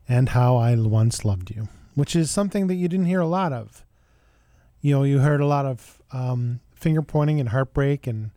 and 0.08 0.30
how 0.30 0.58
I 0.58 0.76
once 0.76 1.26
loved 1.26 1.50
you, 1.50 1.70
which 1.96 2.16
is 2.16 2.30
something 2.30 2.68
that 2.68 2.76
you 2.76 2.88
didn't 2.88 3.08
hear 3.08 3.20
a 3.20 3.26
lot 3.26 3.52
of. 3.52 3.84
You 4.80 4.94
know, 4.94 5.04
you 5.04 5.22
heard 5.22 5.42
a 5.42 5.48
lot 5.48 5.66
of 5.66 6.00
um, 6.12 6.60
finger 6.76 7.02
pointing 7.02 7.40
and 7.40 7.50
heartbreak 7.50 8.06
and 8.06 8.30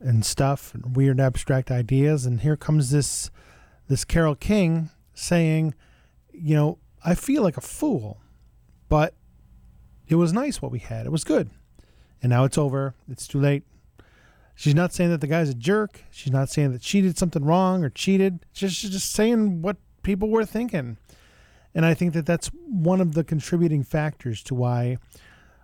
and 0.00 0.26
stuff, 0.26 0.74
and 0.74 0.96
weird 0.96 1.20
abstract 1.20 1.70
ideas, 1.70 2.26
and 2.26 2.40
here 2.40 2.56
comes 2.56 2.90
this 2.90 3.30
this 3.86 4.04
Carole 4.04 4.34
King 4.34 4.90
saying, 5.14 5.74
you 6.32 6.56
know, 6.56 6.78
I 7.04 7.14
feel 7.14 7.44
like 7.44 7.56
a 7.56 7.60
fool, 7.60 8.20
but 8.88 9.14
it 10.08 10.16
was 10.16 10.32
nice 10.32 10.60
what 10.60 10.72
we 10.72 10.80
had. 10.80 11.06
It 11.06 11.12
was 11.12 11.22
good 11.22 11.50
and 12.22 12.30
now 12.30 12.44
it's 12.44 12.58
over. 12.58 12.94
It's 13.08 13.26
too 13.26 13.40
late. 13.40 13.64
She's 14.54 14.74
not 14.74 14.92
saying 14.92 15.10
that 15.10 15.20
the 15.20 15.26
guy's 15.28 15.48
a 15.48 15.54
jerk. 15.54 16.02
She's 16.10 16.32
not 16.32 16.48
saying 16.48 16.72
that 16.72 16.82
she 16.82 17.00
did 17.00 17.16
something 17.16 17.44
wrong 17.44 17.84
or 17.84 17.90
cheated. 17.90 18.44
She's 18.52 18.80
just 18.80 19.12
saying 19.12 19.62
what 19.62 19.76
people 20.02 20.30
were 20.30 20.44
thinking. 20.44 20.96
And 21.74 21.86
I 21.86 21.94
think 21.94 22.12
that 22.14 22.26
that's 22.26 22.48
one 22.66 23.00
of 23.00 23.14
the 23.14 23.22
contributing 23.22 23.84
factors 23.84 24.42
to 24.44 24.54
why 24.54 24.98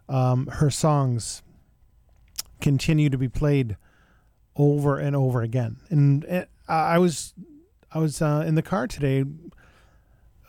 um, 0.09 0.47
her 0.47 0.71
songs 0.71 1.43
continue 2.61 3.11
to 3.11 3.19
be 3.19 3.29
played 3.29 3.77
over 4.55 4.99
and 4.99 5.17
over 5.17 5.43
again. 5.43 5.79
And 5.91 6.25
uh, 6.25 6.45
I 6.69 6.99
was 6.99 7.35
I 7.93 7.99
was 7.99 8.23
uh, 8.23 8.45
in 8.47 8.55
the 8.55 8.63
car 8.63 8.87
today, 8.87 9.25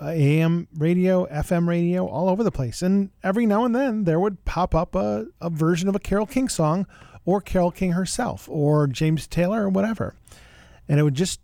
uh, 0.01 0.07
AM 0.07 0.67
radio, 0.77 1.25
FM 1.27 1.67
radio, 1.67 2.07
all 2.07 2.29
over 2.29 2.43
the 2.43 2.51
place. 2.51 2.81
And 2.81 3.11
every 3.23 3.45
now 3.45 3.65
and 3.65 3.75
then 3.75 4.03
there 4.03 4.19
would 4.19 4.43
pop 4.45 4.75
up 4.75 4.95
a, 4.95 5.27
a 5.41 5.49
version 5.49 5.87
of 5.87 5.95
a 5.95 5.99
Carole 5.99 6.25
King 6.25 6.49
song 6.49 6.85
or 7.25 7.41
Carole 7.41 7.71
King 7.71 7.93
herself 7.93 8.47
or 8.49 8.87
James 8.87 9.27
Taylor 9.27 9.63
or 9.63 9.69
whatever. 9.69 10.15
And 10.87 10.99
it 10.99 11.03
would 11.03 11.15
just 11.15 11.39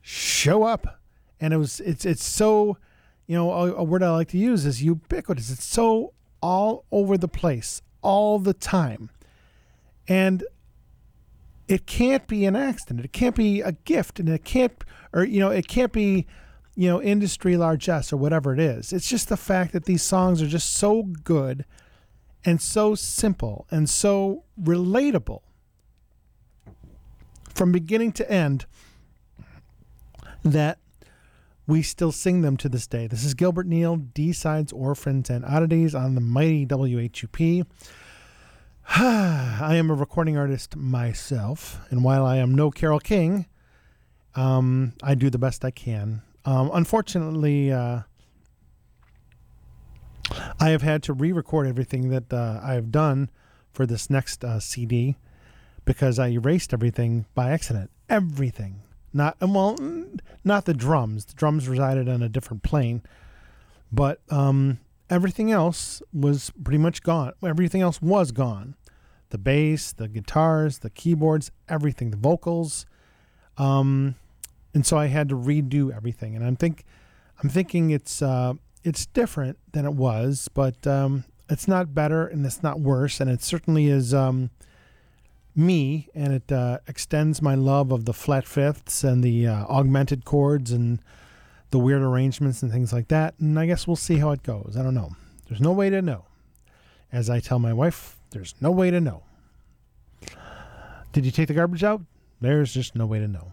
show 0.00 0.64
up. 0.64 1.00
And 1.40 1.52
it 1.52 1.58
was, 1.58 1.80
it's, 1.80 2.04
it's 2.04 2.24
so, 2.24 2.78
you 3.26 3.36
know, 3.36 3.52
a, 3.52 3.74
a 3.74 3.84
word 3.84 4.02
I 4.02 4.10
like 4.10 4.28
to 4.28 4.38
use 4.38 4.64
is 4.64 4.82
ubiquitous. 4.82 5.50
It's 5.50 5.64
so 5.64 6.14
all 6.40 6.84
over 6.90 7.16
the 7.16 7.28
place 7.28 7.82
all 8.02 8.38
the 8.38 8.54
time. 8.54 9.10
And 10.06 10.44
it 11.66 11.86
can't 11.86 12.26
be 12.26 12.44
an 12.44 12.54
accident. 12.54 13.04
It 13.04 13.12
can't 13.12 13.34
be 13.34 13.62
a 13.62 13.72
gift, 13.72 14.20
and 14.20 14.28
it 14.28 14.44
can't, 14.44 14.72
or 15.12 15.24
you 15.24 15.40
know, 15.40 15.50
it 15.50 15.66
can't 15.66 15.92
be, 15.92 16.26
you 16.74 16.88
know, 16.88 17.00
industry 17.00 17.56
largesse 17.56 18.12
or 18.12 18.16
whatever 18.16 18.52
it 18.52 18.60
is. 18.60 18.92
It's 18.92 19.08
just 19.08 19.28
the 19.28 19.36
fact 19.36 19.72
that 19.72 19.84
these 19.84 20.02
songs 20.02 20.42
are 20.42 20.46
just 20.46 20.72
so 20.72 21.02
good, 21.02 21.64
and 22.44 22.60
so 22.60 22.94
simple, 22.94 23.66
and 23.70 23.88
so 23.88 24.44
relatable 24.60 25.40
from 27.54 27.72
beginning 27.72 28.12
to 28.12 28.30
end 28.30 28.66
that 30.42 30.78
we 31.66 31.80
still 31.80 32.12
sing 32.12 32.42
them 32.42 32.56
to 32.58 32.68
this 32.68 32.86
day. 32.86 33.06
This 33.06 33.24
is 33.24 33.32
Gilbert 33.32 33.66
Neal, 33.66 33.96
D 33.96 34.32
Sides, 34.32 34.72
Orphans, 34.72 35.30
and 35.30 35.44
Oddities 35.44 35.94
on 35.94 36.14
the 36.14 36.20
mighty 36.20 36.66
WHUP. 36.66 37.66
I 38.96 39.76
am 39.76 39.90
a 39.90 39.94
recording 39.94 40.36
artist 40.36 40.76
myself, 40.76 41.80
and 41.90 42.04
while 42.04 42.26
I 42.26 42.36
am 42.36 42.54
no 42.54 42.70
Carole 42.70 43.00
King, 43.00 43.46
um, 44.34 44.92
I 45.02 45.14
do 45.14 45.30
the 45.30 45.38
best 45.38 45.64
I 45.64 45.70
can. 45.70 46.20
Um, 46.44 46.70
unfortunately, 46.72 47.72
uh, 47.72 48.00
I 50.60 50.70
have 50.70 50.82
had 50.82 51.02
to 51.04 51.12
re-record 51.12 51.66
everything 51.66 52.10
that 52.10 52.32
uh, 52.32 52.60
I 52.62 52.74
have 52.74 52.90
done 52.90 53.30
for 53.72 53.86
this 53.86 54.10
next 54.10 54.44
uh, 54.44 54.60
CD 54.60 55.16
because 55.84 56.18
I 56.18 56.28
erased 56.28 56.72
everything 56.72 57.26
by 57.34 57.50
accident. 57.50 57.90
Everything, 58.08 58.82
not 59.12 59.36
well, 59.40 59.76
not 60.44 60.66
the 60.66 60.74
drums. 60.74 61.24
The 61.24 61.34
drums 61.34 61.68
resided 61.68 62.08
on 62.08 62.22
a 62.22 62.28
different 62.28 62.62
plane, 62.62 63.02
but 63.90 64.20
um, 64.30 64.78
everything 65.08 65.50
else 65.50 66.02
was 66.12 66.50
pretty 66.62 66.78
much 66.78 67.02
gone. 67.02 67.32
Everything 67.44 67.80
else 67.80 68.02
was 68.02 68.30
gone. 68.32 68.76
The 69.30 69.38
bass, 69.38 69.92
the 69.92 70.08
guitars, 70.08 70.80
the 70.80 70.90
keyboards, 70.90 71.50
everything, 71.68 72.10
the 72.10 72.16
vocals. 72.16 72.86
Um, 73.56 74.16
and 74.74 74.84
so 74.84 74.98
I 74.98 75.06
had 75.06 75.28
to 75.30 75.36
redo 75.36 75.94
everything. 75.94 76.34
And 76.36 76.44
I'm 76.44 76.56
think, 76.56 76.84
I'm 77.42 77.48
thinking 77.48 77.90
it's 77.90 78.20
uh, 78.20 78.54
it's 78.82 79.06
different 79.06 79.58
than 79.72 79.86
it 79.86 79.94
was, 79.94 80.48
but 80.52 80.86
um, 80.86 81.24
it's 81.48 81.66
not 81.66 81.94
better 81.94 82.26
and 82.26 82.44
it's 82.44 82.62
not 82.62 82.80
worse, 82.80 83.20
and 83.20 83.30
it 83.30 83.42
certainly 83.42 83.86
is. 83.86 84.12
Um, 84.12 84.50
me, 85.56 86.08
and 86.14 86.32
it 86.32 86.50
uh, 86.50 86.78
extends 86.88 87.40
my 87.40 87.54
love 87.54 87.92
of 87.92 88.06
the 88.06 88.12
flat 88.12 88.46
fifths 88.46 89.04
and 89.04 89.22
the 89.22 89.46
uh, 89.46 89.64
augmented 89.66 90.24
chords 90.24 90.72
and 90.72 91.00
the 91.70 91.78
weird 91.78 92.02
arrangements 92.02 92.62
and 92.62 92.72
things 92.72 92.92
like 92.92 93.08
that. 93.08 93.34
And 93.38 93.58
I 93.58 93.66
guess 93.66 93.86
we'll 93.86 93.96
see 93.96 94.18
how 94.18 94.30
it 94.30 94.42
goes. 94.42 94.76
I 94.78 94.82
don't 94.82 94.94
know. 94.94 95.10
There's 95.48 95.60
no 95.60 95.72
way 95.72 95.90
to 95.90 96.02
know. 96.02 96.24
As 97.12 97.30
I 97.30 97.38
tell 97.38 97.58
my 97.60 97.72
wife, 97.72 98.18
there's 98.30 98.54
no 98.60 98.72
way 98.72 98.90
to 98.90 99.00
know. 99.00 99.22
Did 101.12 101.24
you 101.24 101.30
take 101.30 101.46
the 101.46 101.54
garbage 101.54 101.84
out? 101.84 102.02
There's 102.40 102.74
just 102.74 102.96
no 102.96 103.06
way 103.06 103.20
to 103.20 103.28
know. 103.28 103.52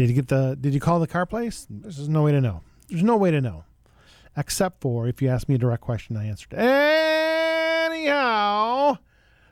Did 0.00 0.08
you 0.08 0.14
get 0.14 0.28
the 0.28 0.56
did 0.58 0.72
you 0.72 0.80
call 0.80 0.98
the 0.98 1.06
car 1.06 1.26
place? 1.26 1.66
There's 1.68 2.08
no 2.08 2.22
way 2.22 2.32
to 2.32 2.40
know. 2.40 2.62
There's 2.88 3.02
no 3.02 3.18
way 3.18 3.30
to 3.30 3.42
know. 3.42 3.64
Except 4.34 4.80
for 4.80 5.06
if 5.06 5.20
you 5.20 5.28
ask 5.28 5.46
me 5.46 5.56
a 5.56 5.58
direct 5.58 5.82
question, 5.82 6.16
I 6.16 6.24
answered. 6.24 6.54
Anyhow, 7.84 8.96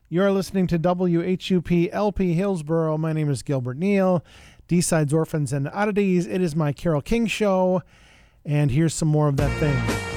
you're 0.09 0.33
listening 0.33 0.67
to 0.69 0.79
WHUP 0.79 1.91
LP 1.93 2.33
Hillsboro. 2.33 2.97
My 2.97 3.13
name 3.13 3.29
is 3.29 3.43
Gilbert 3.43 3.77
Neal. 3.77 4.25
D-Sides 4.69 5.13
Orphans 5.13 5.53
and 5.53 5.69
Oddities. 5.69 6.27
It 6.27 6.41
is 6.41 6.57
my 6.57 6.73
Carole 6.73 7.03
King 7.03 7.27
show. 7.27 7.83
And 8.47 8.71
here's 8.71 8.95
some 8.95 9.09
more 9.09 9.29
of 9.29 9.37
that 9.37 9.55
thing. 9.61 10.08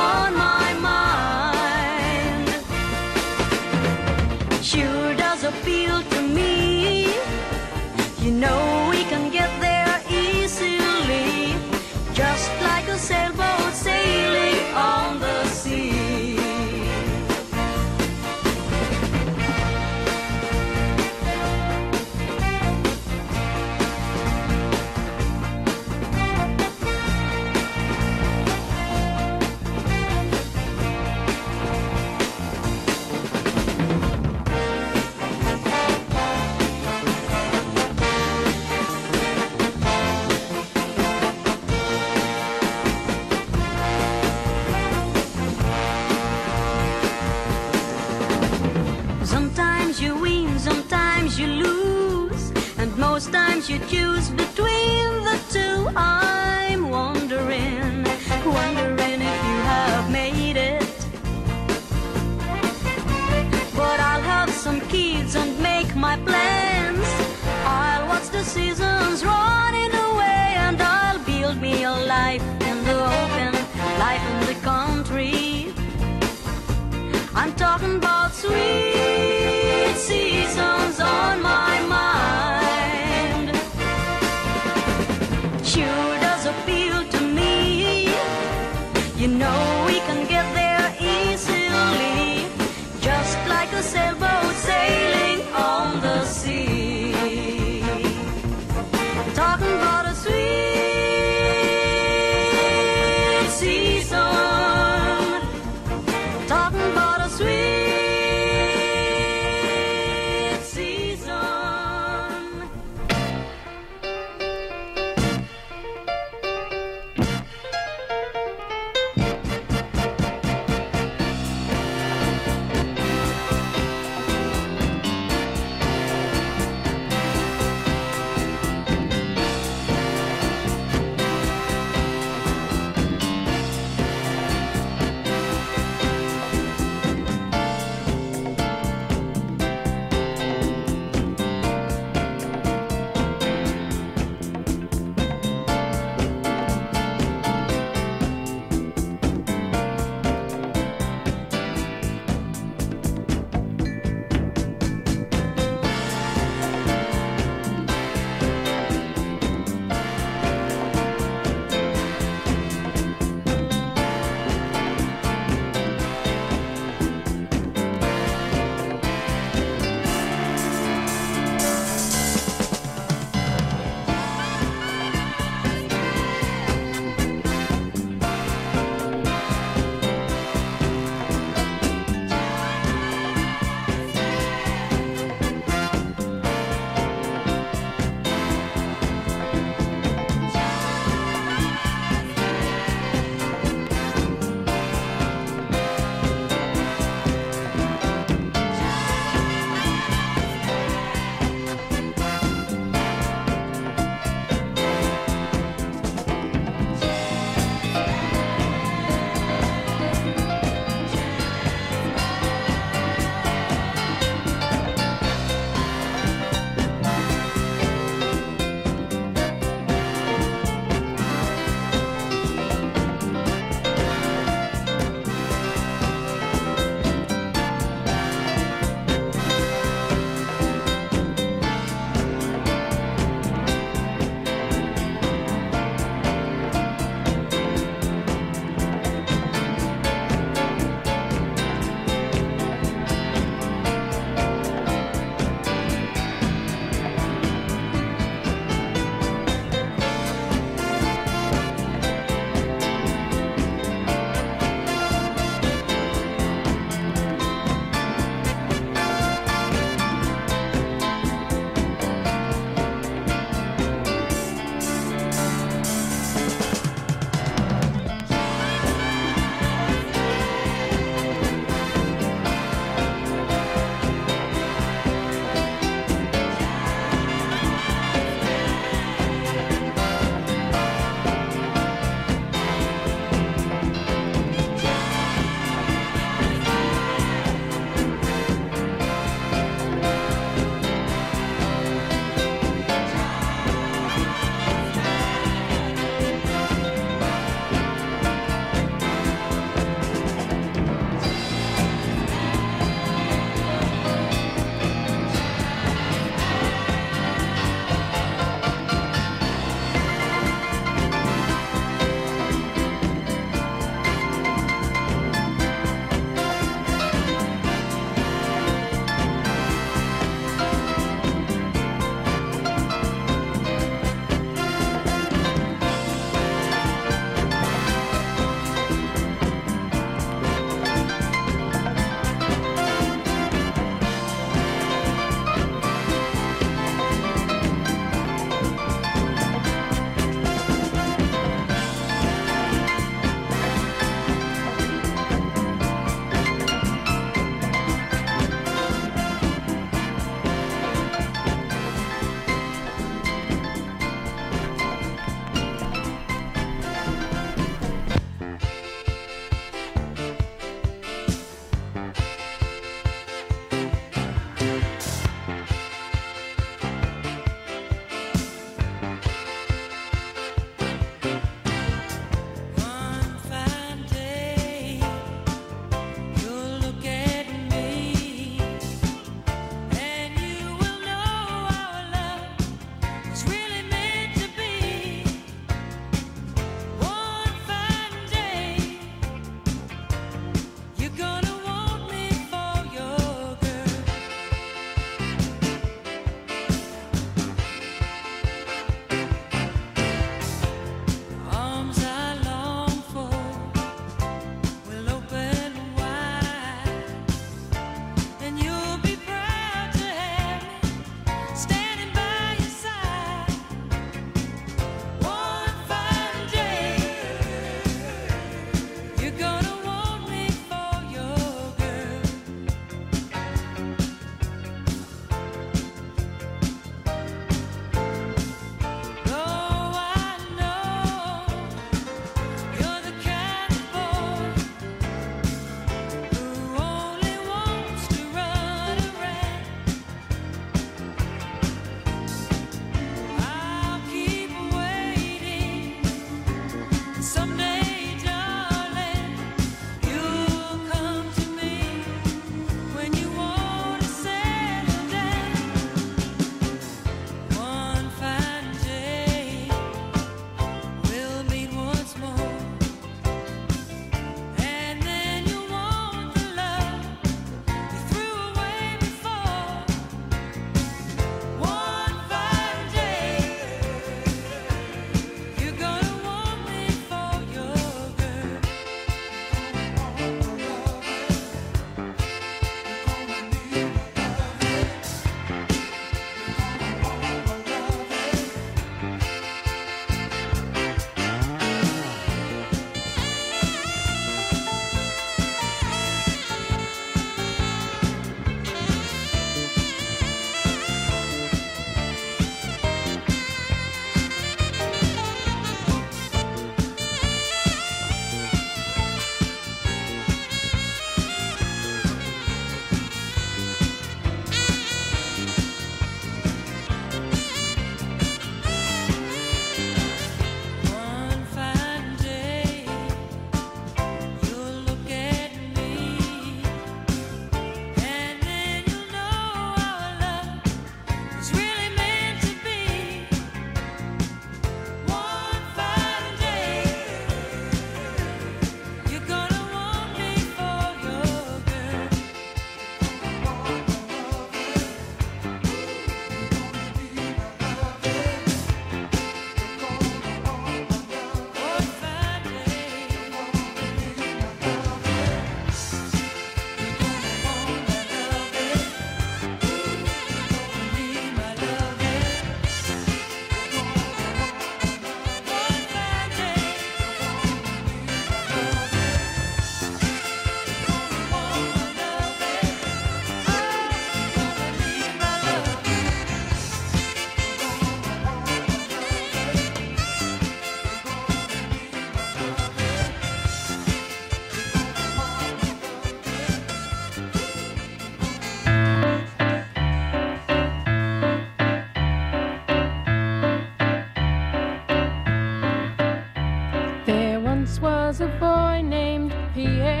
Named 599.63 600.00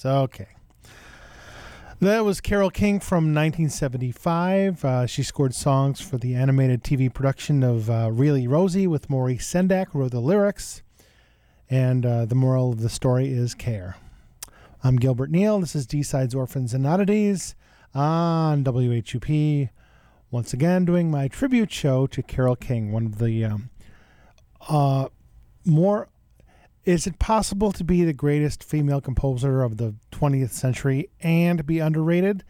is. 0.00 0.06
Okay. 0.06 0.48
That 2.00 2.24
was 2.24 2.40
Carole 2.40 2.70
King 2.70 2.98
from 2.98 3.34
1975. 3.34 4.84
Uh, 4.84 5.06
she 5.06 5.22
scored 5.22 5.54
songs 5.54 6.00
for 6.00 6.16
the 6.16 6.34
animated 6.34 6.82
TV 6.82 7.12
production 7.12 7.62
of 7.62 7.90
uh, 7.90 8.10
Really 8.10 8.46
Rosie 8.46 8.86
with 8.86 9.10
Maurice 9.10 9.46
Sendak, 9.46 9.88
wrote 9.92 10.12
the 10.12 10.20
lyrics. 10.20 10.82
And 11.68 12.06
uh, 12.06 12.24
the 12.24 12.34
moral 12.34 12.72
of 12.72 12.80
the 12.80 12.88
story 12.88 13.28
is 13.28 13.54
care. 13.54 13.96
I'm 14.82 14.96
Gilbert 14.96 15.30
Neal. 15.30 15.60
This 15.60 15.76
is 15.76 15.86
D 15.86 16.02
Sides 16.02 16.34
Orphans 16.34 16.72
and 16.72 16.86
Oddities 16.86 17.54
on 17.94 18.64
WHUP. 18.64 19.68
Once 20.30 20.54
again, 20.54 20.86
doing 20.86 21.10
my 21.10 21.28
tribute 21.28 21.70
show 21.70 22.06
to 22.06 22.22
Carole 22.22 22.56
King, 22.56 22.92
one 22.92 23.04
of 23.04 23.18
the 23.18 23.44
um, 23.44 23.70
uh, 24.68 25.08
more. 25.66 26.08
Is 26.90 27.06
it 27.06 27.20
possible 27.20 27.70
to 27.70 27.84
be 27.84 28.02
the 28.02 28.12
greatest 28.12 28.64
female 28.64 29.00
composer 29.00 29.62
of 29.62 29.76
the 29.76 29.94
20th 30.10 30.50
century 30.50 31.08
and 31.20 31.64
be 31.64 31.78
underrated? 31.78 32.42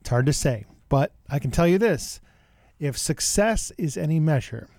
It's 0.00 0.08
hard 0.08 0.24
to 0.24 0.32
say, 0.32 0.64
but 0.88 1.12
I 1.28 1.38
can 1.38 1.50
tell 1.50 1.66
you 1.66 1.76
this: 1.76 2.18
if 2.78 2.96
success 2.96 3.72
is 3.76 3.98
any 3.98 4.18
measure, 4.20 4.70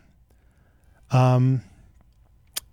um, 1.11 1.61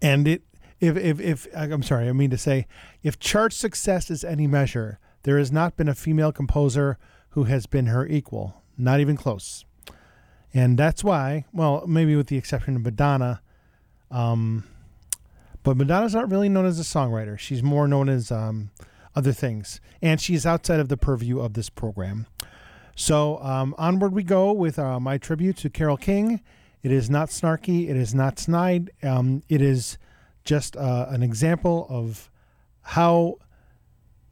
and 0.00 0.26
it 0.26 0.42
if 0.80 0.96
if 0.96 1.20
if 1.20 1.48
I'm 1.54 1.82
sorry, 1.82 2.08
I 2.08 2.12
mean 2.12 2.30
to 2.30 2.38
say, 2.38 2.66
if 3.02 3.18
chart 3.18 3.52
success 3.52 4.10
is 4.10 4.24
any 4.24 4.46
measure, 4.46 4.98
there 5.24 5.36
has 5.36 5.52
not 5.52 5.76
been 5.76 5.88
a 5.88 5.94
female 5.94 6.32
composer 6.32 6.96
who 7.32 7.44
has 7.44 7.66
been 7.66 7.88
her 7.88 8.06
equal, 8.06 8.62
not 8.78 9.00
even 9.00 9.18
close. 9.18 9.66
And 10.54 10.78
that's 10.78 11.04
why, 11.04 11.44
well, 11.52 11.86
maybe 11.86 12.16
with 12.16 12.28
the 12.28 12.38
exception 12.38 12.74
of 12.76 12.82
Madonna, 12.82 13.42
um, 14.10 14.64
but 15.62 15.76
Madonna's 15.76 16.14
not 16.14 16.30
really 16.30 16.48
known 16.48 16.66
as 16.66 16.80
a 16.80 16.82
songwriter. 16.82 17.38
She's 17.38 17.62
more 17.62 17.86
known 17.86 18.08
as 18.08 18.30
um, 18.30 18.70
other 19.14 19.32
things, 19.32 19.80
and 20.00 20.20
she's 20.20 20.44
outside 20.46 20.80
of 20.80 20.88
the 20.88 20.96
purview 20.96 21.40
of 21.40 21.54
this 21.54 21.70
program. 21.70 22.26
So 22.94 23.38
um, 23.38 23.74
onward 23.78 24.12
we 24.12 24.22
go 24.22 24.52
with 24.52 24.78
uh, 24.78 25.00
my 25.00 25.18
tribute 25.18 25.56
to 25.58 25.70
Carole 25.70 25.96
King. 25.96 26.40
It 26.82 26.90
is 26.90 27.08
not 27.08 27.28
snarky. 27.28 27.88
It 27.88 27.96
is 27.96 28.14
not 28.14 28.38
snide. 28.38 28.90
Um, 29.02 29.42
it 29.48 29.62
is 29.62 29.98
just 30.44 30.76
uh, 30.76 31.06
an 31.08 31.22
example 31.22 31.86
of 31.88 32.30
how 32.82 33.36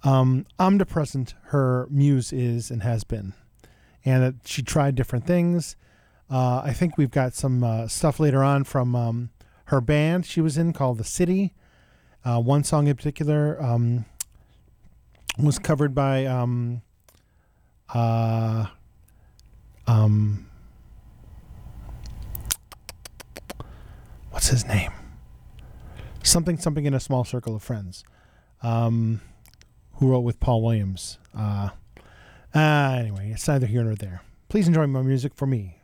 um, 0.02 0.46
omnipresent 0.58 1.34
her 1.44 1.86
muse 1.90 2.32
is 2.32 2.70
and 2.70 2.82
has 2.82 3.04
been, 3.04 3.34
and 4.04 4.22
that 4.22 4.34
she 4.44 4.62
tried 4.62 4.94
different 4.94 5.26
things. 5.26 5.76
Uh, 6.28 6.62
I 6.64 6.72
think 6.72 6.96
we've 6.96 7.10
got 7.10 7.34
some 7.34 7.62
uh, 7.62 7.88
stuff 7.88 8.20
later 8.20 8.42
on 8.42 8.64
from 8.64 8.94
um, 8.94 9.30
her 9.70 9.80
band 9.80 10.26
she 10.26 10.40
was 10.40 10.58
in 10.58 10.72
called 10.72 10.98
The 10.98 11.04
City. 11.04 11.54
Uh, 12.24 12.40
one 12.40 12.64
song 12.64 12.88
in 12.88 12.96
particular 12.96 13.56
um, 13.62 14.04
was 15.38 15.60
covered 15.60 15.94
by 15.94 16.26
um, 16.26 16.82
uh, 17.94 18.66
um, 19.86 20.48
what's 24.30 24.48
his 24.48 24.66
name? 24.66 24.90
Something 26.24 26.58
something 26.58 26.84
in 26.84 26.92
a 26.92 27.00
small 27.00 27.24
circle 27.24 27.54
of 27.54 27.62
friends. 27.62 28.02
Um, 28.62 29.20
who 29.94 30.10
wrote 30.10 30.20
with 30.20 30.40
Paul 30.40 30.62
Williams. 30.62 31.18
Uh, 31.36 31.68
uh, 32.54 32.96
anyway, 32.98 33.30
it's 33.32 33.46
neither 33.46 33.66
here 33.66 33.84
nor 33.84 33.94
there. 33.94 34.22
Please 34.48 34.66
enjoy 34.66 34.86
my 34.88 35.02
music 35.02 35.34
for 35.34 35.46
me. 35.46 35.79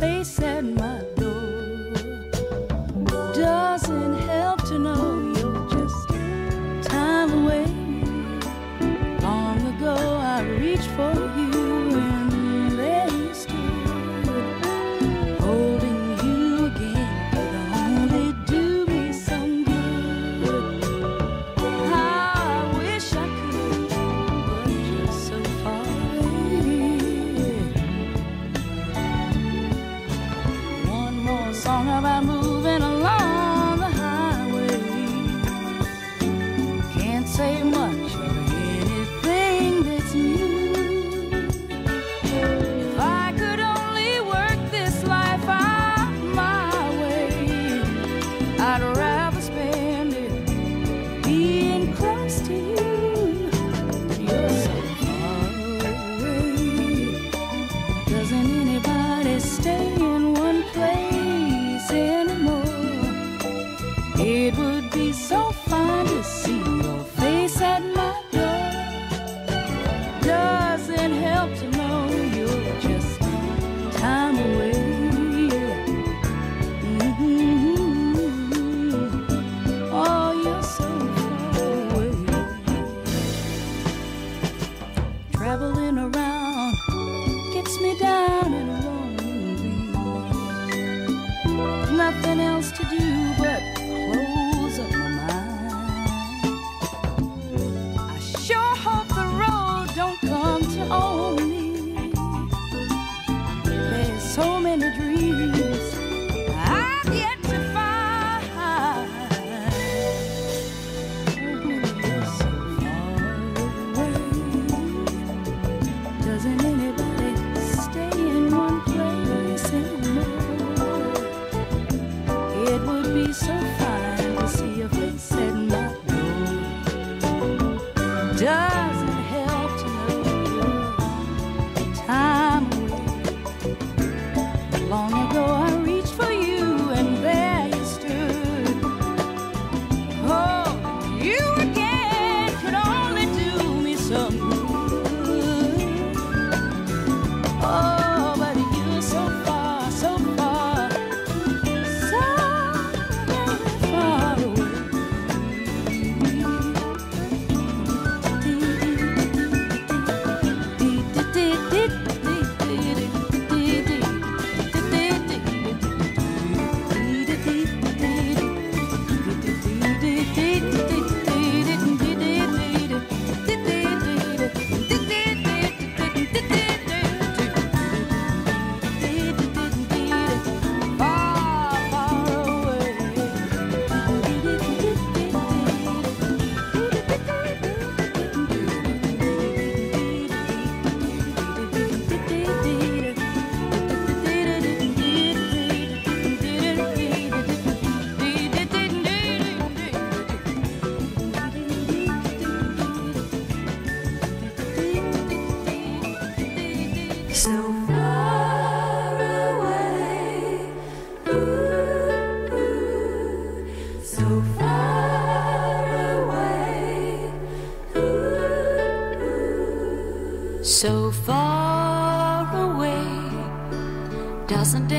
Your 0.00 0.37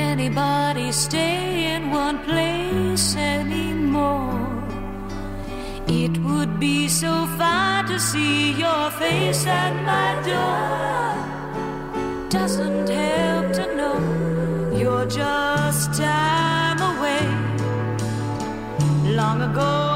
anybody 0.00 0.92
stay 0.92 1.74
in 1.74 1.90
one 1.90 2.18
place 2.28 3.14
anymore. 3.16 4.40
It 5.86 6.14
would 6.26 6.58
be 6.58 6.88
so 6.88 7.12
fine 7.38 7.86
to 7.86 7.98
see 7.98 8.52
your 8.52 8.90
face 9.02 9.46
at 9.46 9.74
my 9.90 10.10
door. 10.30 11.10
Doesn't 12.28 12.88
help 12.88 13.46
to 13.58 13.64
know 13.78 13.98
you're 14.80 15.06
just 15.06 15.94
time 15.94 16.80
away. 16.92 17.24
Long 19.20 19.42
ago. 19.42 19.89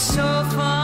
so 0.00 0.22
far. 0.56 0.79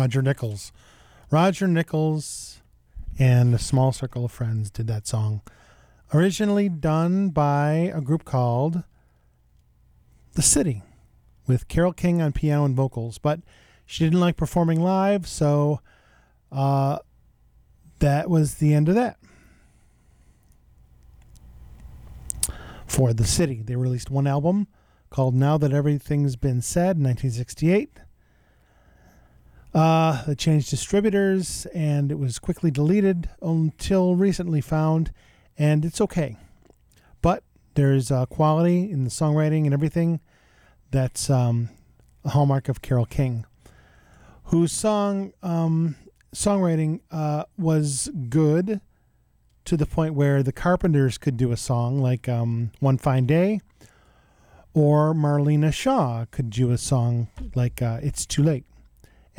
Roger 0.00 0.22
Nichols. 0.22 0.72
Roger 1.30 1.68
Nichols 1.68 2.62
and 3.18 3.54
a 3.54 3.58
small 3.58 3.92
circle 3.92 4.24
of 4.24 4.32
friends 4.32 4.70
did 4.70 4.86
that 4.86 5.06
song. 5.06 5.42
Originally 6.14 6.70
done 6.70 7.28
by 7.28 7.92
a 7.94 8.00
group 8.00 8.24
called 8.24 8.82
The 10.32 10.40
City 10.40 10.82
with 11.46 11.68
Carole 11.68 11.92
King 11.92 12.22
on 12.22 12.32
piano 12.32 12.64
and 12.64 12.74
vocals, 12.74 13.18
but 13.18 13.40
she 13.84 14.02
didn't 14.02 14.20
like 14.20 14.38
performing 14.38 14.80
live, 14.80 15.28
so 15.28 15.82
uh, 16.50 17.00
that 17.98 18.30
was 18.30 18.54
the 18.54 18.72
end 18.72 18.88
of 18.88 18.94
that. 18.94 19.18
For 22.86 23.12
The 23.12 23.26
City, 23.26 23.60
they 23.62 23.76
released 23.76 24.10
one 24.10 24.26
album 24.26 24.66
called 25.10 25.34
Now 25.34 25.58
That 25.58 25.74
Everything's 25.74 26.36
Been 26.36 26.62
Said 26.62 26.96
in 26.96 27.04
1968. 27.04 27.98
Uh, 29.72 30.24
they 30.24 30.34
changed 30.34 30.68
distributors 30.68 31.66
and 31.74 32.10
it 32.10 32.18
was 32.18 32.38
quickly 32.38 32.70
deleted 32.70 33.28
until 33.40 34.16
recently 34.16 34.60
found, 34.60 35.12
and 35.56 35.84
it's 35.84 36.00
okay. 36.00 36.36
But 37.22 37.44
there's 37.74 38.10
uh, 38.10 38.26
quality 38.26 38.90
in 38.90 39.04
the 39.04 39.10
songwriting 39.10 39.64
and 39.64 39.72
everything 39.72 40.20
that's 40.90 41.30
um, 41.30 41.68
a 42.24 42.30
hallmark 42.30 42.68
of 42.68 42.82
Carole 42.82 43.06
King, 43.06 43.46
whose 44.44 44.72
song 44.72 45.32
um, 45.42 45.94
songwriting 46.34 47.00
uh, 47.12 47.44
was 47.56 48.10
good 48.28 48.80
to 49.66 49.76
the 49.76 49.86
point 49.86 50.14
where 50.14 50.42
the 50.42 50.52
Carpenters 50.52 51.16
could 51.16 51.36
do 51.36 51.52
a 51.52 51.56
song 51.56 52.00
like 52.00 52.28
um, 52.28 52.72
One 52.80 52.98
Fine 52.98 53.26
Day, 53.26 53.60
or 54.74 55.14
Marlena 55.14 55.72
Shaw 55.72 56.24
could 56.32 56.50
do 56.50 56.72
a 56.72 56.78
song 56.78 57.28
like 57.54 57.80
uh, 57.80 58.00
It's 58.02 58.26
Too 58.26 58.42
Late 58.42 58.64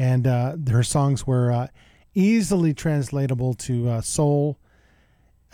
and 0.02 0.26
uh, 0.26 0.58
her 0.72 0.82
songs 0.82 1.28
were 1.28 1.52
uh, 1.52 1.68
easily 2.16 2.74
translatable 2.74 3.54
to 3.54 3.88
uh, 3.88 4.02
soul, 4.02 4.58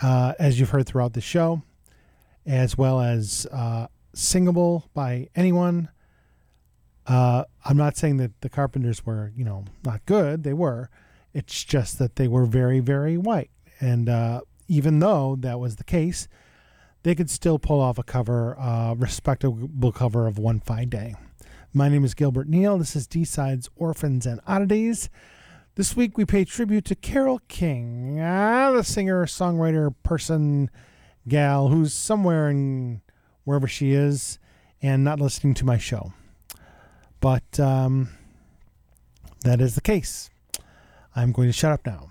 uh, 0.00 0.32
as 0.38 0.58
you've 0.58 0.70
heard 0.70 0.86
throughout 0.86 1.12
the 1.12 1.20
show, 1.20 1.60
as 2.46 2.78
well 2.78 2.98
as 2.98 3.46
uh, 3.52 3.88
singable 4.14 4.88
by 4.94 5.28
anyone. 5.36 5.90
Uh, 7.06 7.44
I'm 7.62 7.76
not 7.76 7.98
saying 7.98 8.16
that 8.16 8.40
the 8.40 8.48
Carpenters 8.48 9.04
were, 9.04 9.32
you 9.36 9.44
know, 9.44 9.66
not 9.84 10.06
good. 10.06 10.44
They 10.44 10.54
were. 10.54 10.88
It's 11.34 11.62
just 11.62 11.98
that 11.98 12.16
they 12.16 12.26
were 12.26 12.46
very, 12.46 12.80
very 12.80 13.18
white, 13.18 13.50
and 13.80 14.08
even 14.66 14.98
though 15.00 15.36
that 15.40 15.60
was 15.60 15.76
the 15.76 15.84
case, 15.84 16.26
they 17.02 17.14
could 17.14 17.28
still 17.28 17.58
pull 17.58 17.80
off 17.82 17.98
a 17.98 18.02
cover, 18.02 18.56
respectable 18.96 19.92
cover 19.92 20.26
of 20.26 20.38
One 20.38 20.58
Fine 20.60 20.88
Day. 20.88 21.16
My 21.78 21.88
name 21.88 22.04
is 22.04 22.14
Gilbert 22.14 22.48
Neal. 22.48 22.76
This 22.76 22.96
is 22.96 23.06
D 23.06 23.24
Sides 23.24 23.70
Orphans 23.76 24.26
and 24.26 24.40
Oddities. 24.48 25.08
This 25.76 25.94
week 25.94 26.18
we 26.18 26.24
pay 26.24 26.44
tribute 26.44 26.84
to 26.86 26.96
Carole 26.96 27.40
King, 27.46 28.20
ah, 28.20 28.72
the 28.72 28.82
singer, 28.82 29.26
songwriter, 29.26 29.94
person, 30.02 30.70
gal 31.28 31.68
who's 31.68 31.94
somewhere 31.94 32.50
in 32.50 33.00
wherever 33.44 33.68
she 33.68 33.92
is 33.92 34.40
and 34.82 35.04
not 35.04 35.20
listening 35.20 35.54
to 35.54 35.64
my 35.64 35.78
show. 35.78 36.12
But 37.20 37.60
um, 37.60 38.08
that 39.44 39.60
is 39.60 39.76
the 39.76 39.80
case. 39.80 40.30
I'm 41.14 41.30
going 41.30 41.48
to 41.48 41.52
shut 41.52 41.70
up 41.70 41.86
now. 41.86 42.08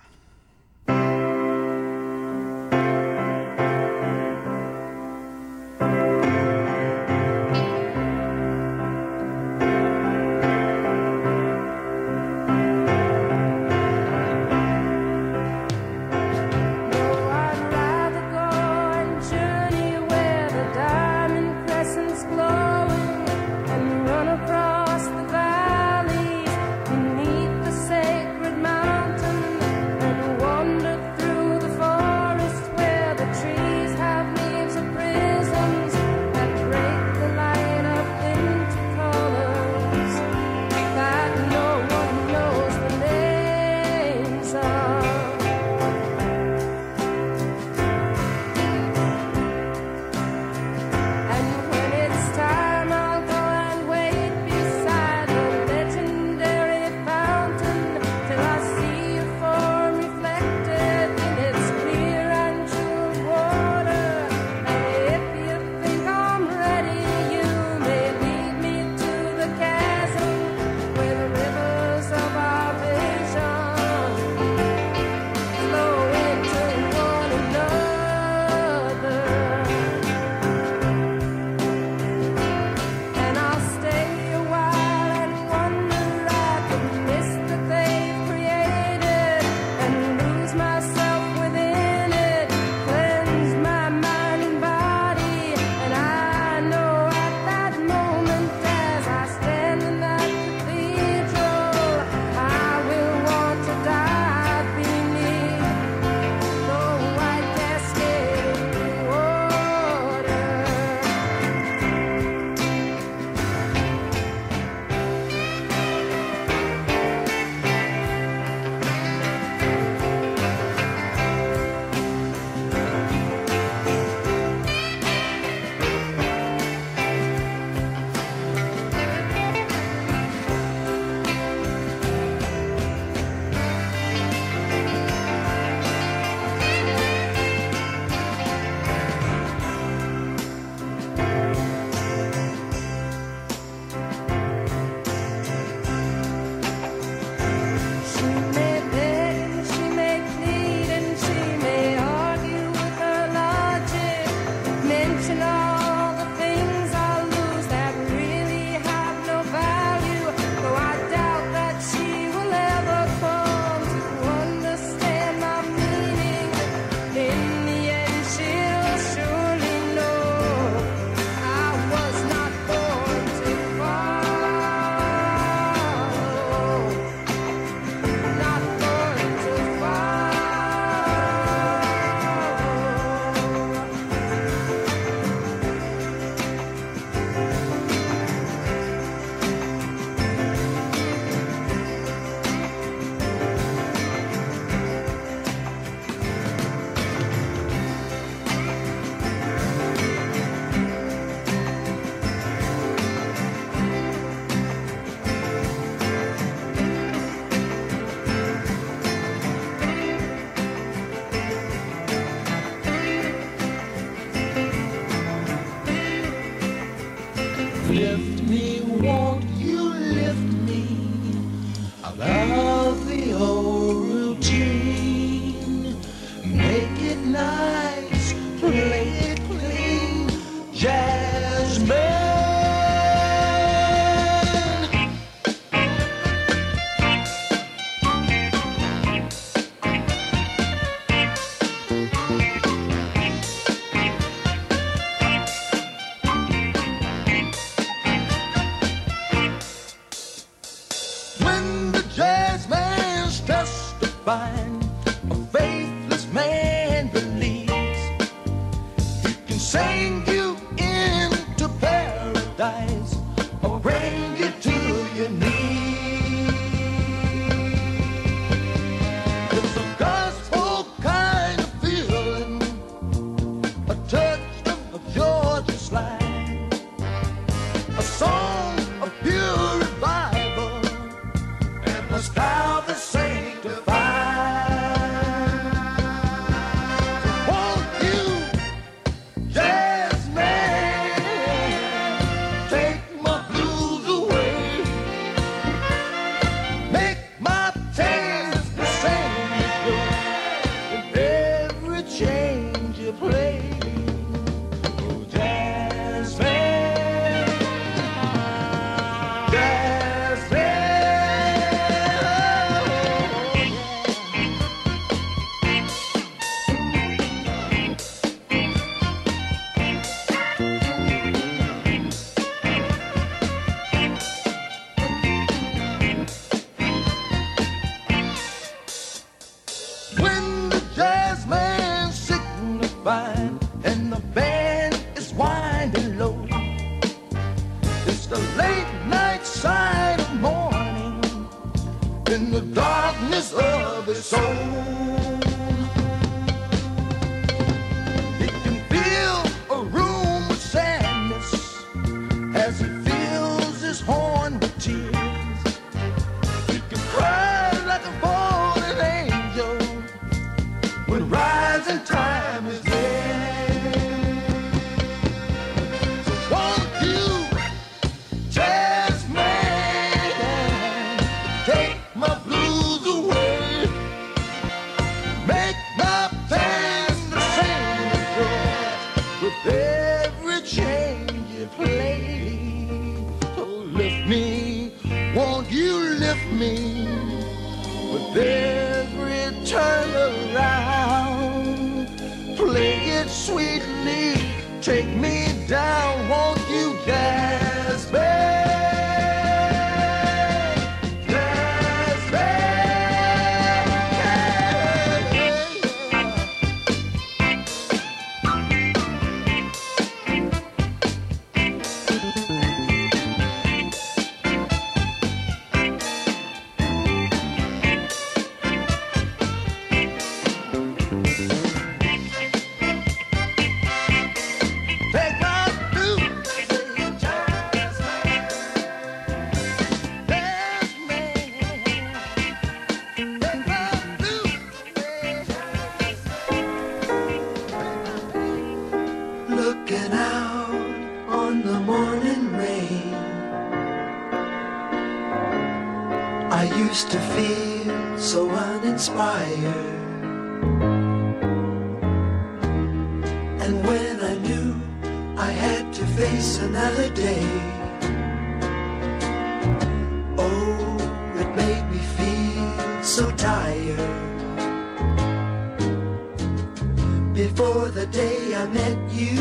I 468.59 468.65
met 468.69 468.97
you, 469.11 469.37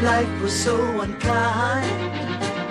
life 0.00 0.42
was 0.42 0.54
so 0.54 0.74
unkind. 1.02 2.00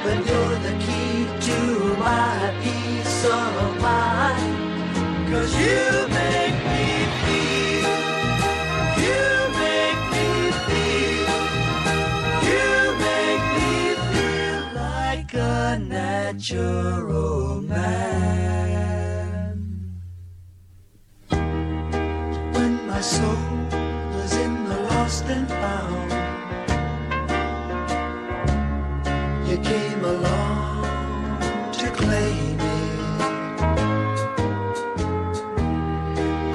But 0.04 0.18
you're 0.26 0.58
the 0.68 0.76
key 0.86 1.28
to 1.48 1.60
my 2.00 2.52
peace 2.64 3.26
of 3.26 3.80
mind. 3.80 4.54
Cause 5.32 5.54
you 5.64 5.84
make 6.20 6.58
me 6.74 6.88
feel, 7.22 7.90
you 9.06 9.24
make 9.66 10.02
me 10.16 10.28
feel, 10.66 11.30
you 12.50 12.70
make 13.08 13.46
me 13.60 13.74
feel 14.12 14.62
like 14.82 15.32
a 15.36 15.78
natural. 15.78 17.31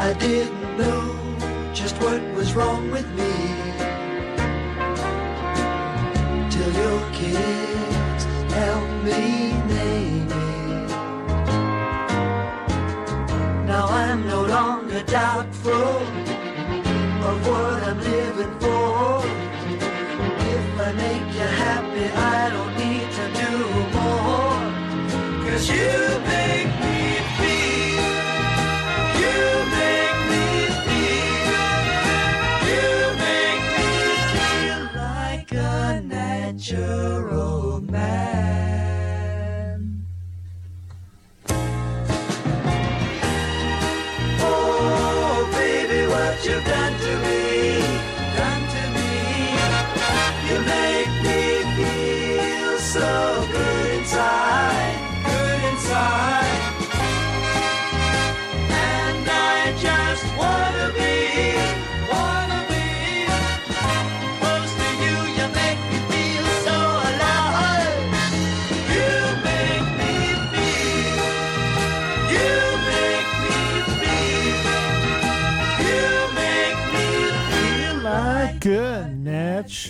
I 0.06 0.12
didn't 0.12 0.78
know 0.78 1.02
just 1.74 1.96
what 2.00 2.22
was 2.36 2.54
wrong 2.54 2.92
with 2.92 3.08
me 3.18 3.32
till 6.48 6.72
your 6.82 7.00
kids 7.10 8.22
helped 8.54 9.02
me 9.02 9.50
name 9.74 10.28
it. 10.30 10.88
Now 13.66 13.86
I'm 13.88 14.24
no 14.28 14.42
longer 14.44 15.02
doubtful 15.02 15.96
of 17.28 17.36
what 17.48 17.82
I'm 17.88 17.98
living 17.98 18.54
for. 18.60 19.24
If 20.54 20.66
I 20.86 20.92
make 21.04 21.34
you 21.34 21.48
happy, 21.66 22.06
I 22.14 22.50
don't 22.54 22.74
need 22.78 23.08
to 23.18 23.24
do 23.42 23.54
more. 23.98 24.62
Cause 25.50 25.68
you 25.68 26.15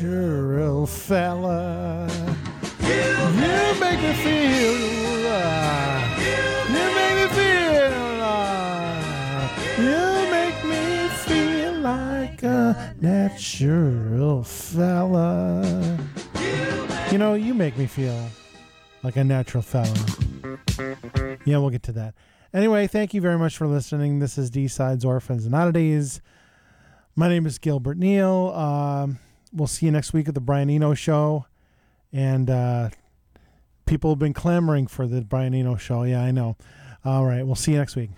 natural 0.02 0.86
fella. 0.86 2.06
You, 2.81 2.86
you 2.86 3.81
make 3.81 4.01
me 4.02 4.12
feel. 4.12 4.77
You 6.68 6.85
make 6.94 7.16
me 7.16 7.27
feel. 7.35 7.93
You 9.78 10.31
make 10.31 10.64
me 10.64 11.09
feel 11.09 11.73
like 11.81 12.43
a 12.43 12.94
natural 13.01 14.44
fella. 14.44 15.98
You 17.10 17.16
know, 17.16 17.32
you 17.32 17.55
make 17.55 17.78
me 17.78 17.86
feel 17.86 18.28
like 19.02 19.16
a 19.16 19.24
natural 19.24 19.62
fella. 19.62 19.94
Yeah, 21.47 21.56
we'll 21.56 21.70
get 21.70 21.85
to 21.85 21.93
that. 21.93 22.14
Anyway, 22.52 22.86
thank 22.86 23.14
you 23.14 23.23
very 23.23 23.39
much 23.39 23.56
for 23.56 23.66
listening. 23.66 24.18
This 24.18 24.36
is 24.36 24.51
D 24.51 24.68
Sides 24.68 25.06
Orphans 25.06 25.47
and 25.47 25.55
Oddities. 25.55 26.20
My 27.14 27.28
name 27.28 27.47
is 27.47 27.56
Gilbert 27.59 27.97
Neal. 27.97 28.52
Um, 28.55 29.18
we'll 29.52 29.66
see 29.66 29.86
you 29.86 29.93
next 29.93 30.12
week 30.12 30.28
at 30.28 30.35
the 30.35 30.40
Brian 30.40 30.70
Eno 30.70 30.94
show. 30.94 31.47
And 32.12 32.48
uh, 32.51 32.90
people 33.85 34.10
have 34.10 34.18
been 34.18 34.32
clamoring 34.32 34.86
for 34.86 35.06
the 35.06 35.23
Brian 35.23 35.55
Eno 35.55 35.77
show. 35.77 36.02
Yeah, 36.02 36.23
I 36.23 36.31
know. 36.31 36.56
All 37.05 37.24
right, 37.24 37.44
we'll 37.44 37.55
see 37.55 37.73
you 37.73 37.78
next 37.78 37.97
week. 37.97 38.10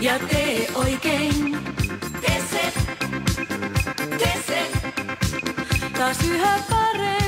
ja 0.00 0.18
tee 0.18 0.68
oikein. 0.74 1.58
Tee 2.20 2.42
se, 2.50 2.72
tee 4.18 4.42
se, 4.46 4.66
taas 5.98 6.18
yhä 6.24 6.58
paremmin. 6.70 7.25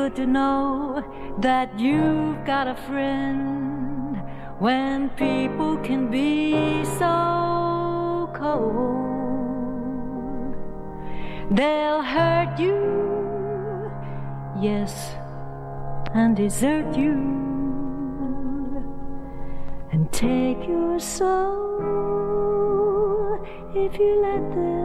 good 0.00 0.16
to 0.16 0.24
know 0.24 1.04
that 1.40 1.78
you've 1.78 2.42
got 2.46 2.66
a 2.66 2.74
friend 2.88 4.16
when 4.58 5.10
people 5.10 5.76
can 5.88 6.10
be 6.10 6.82
so 7.00 8.30
cold. 8.42 9.44
They'll 11.50 12.02
hurt 12.16 12.58
you, 12.58 12.80
yes, 14.68 14.92
and 16.14 16.34
desert 16.34 16.96
you, 16.96 17.18
and 19.92 20.10
take 20.12 20.66
your 20.66 20.98
soul 20.98 21.76
if 23.74 23.98
you 23.98 24.12
let 24.28 24.44
them. 24.54 24.79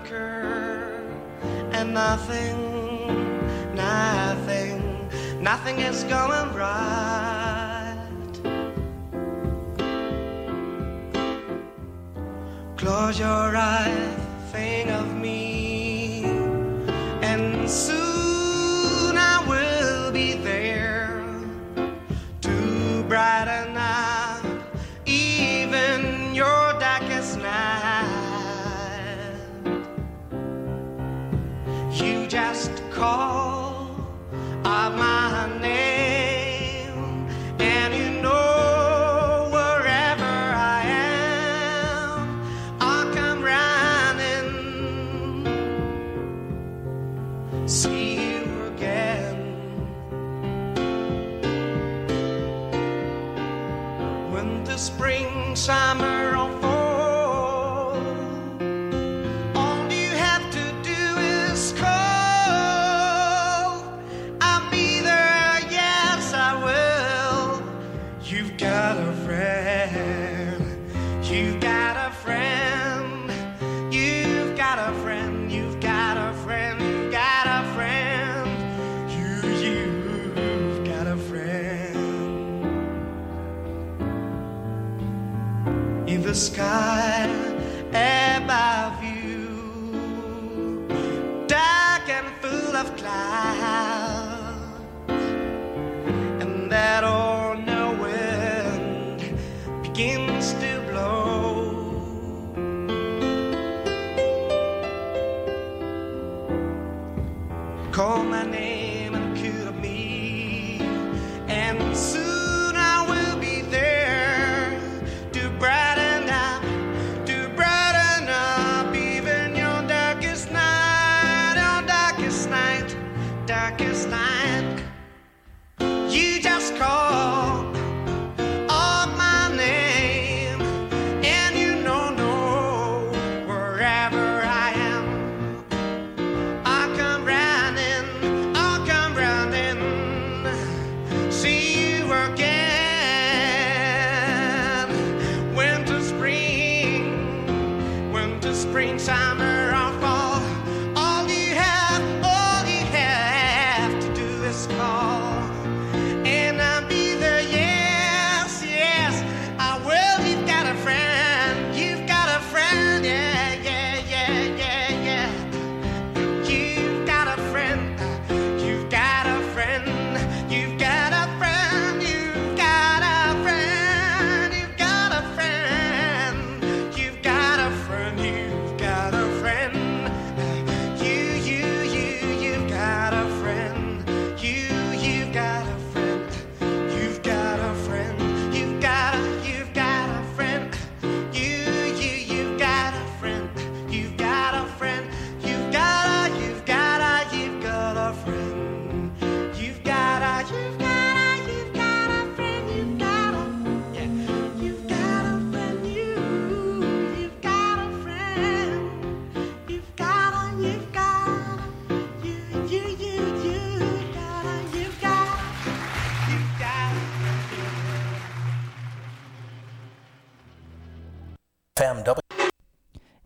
anchor 0.00 1.02
and 1.72 1.92
nothing, 1.94 2.56
nothing, 3.74 5.08
nothing 5.42 5.78
is 5.78 6.04
going 6.04 6.54
right. 6.54 7.96
Close 12.76 13.18
your 13.18 13.56
eyes, 13.56 14.16
think 14.52 14.90
of 14.90 15.14
me. 15.14 15.39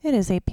It 0.04 0.12
is 0.12 0.30
a 0.30 0.38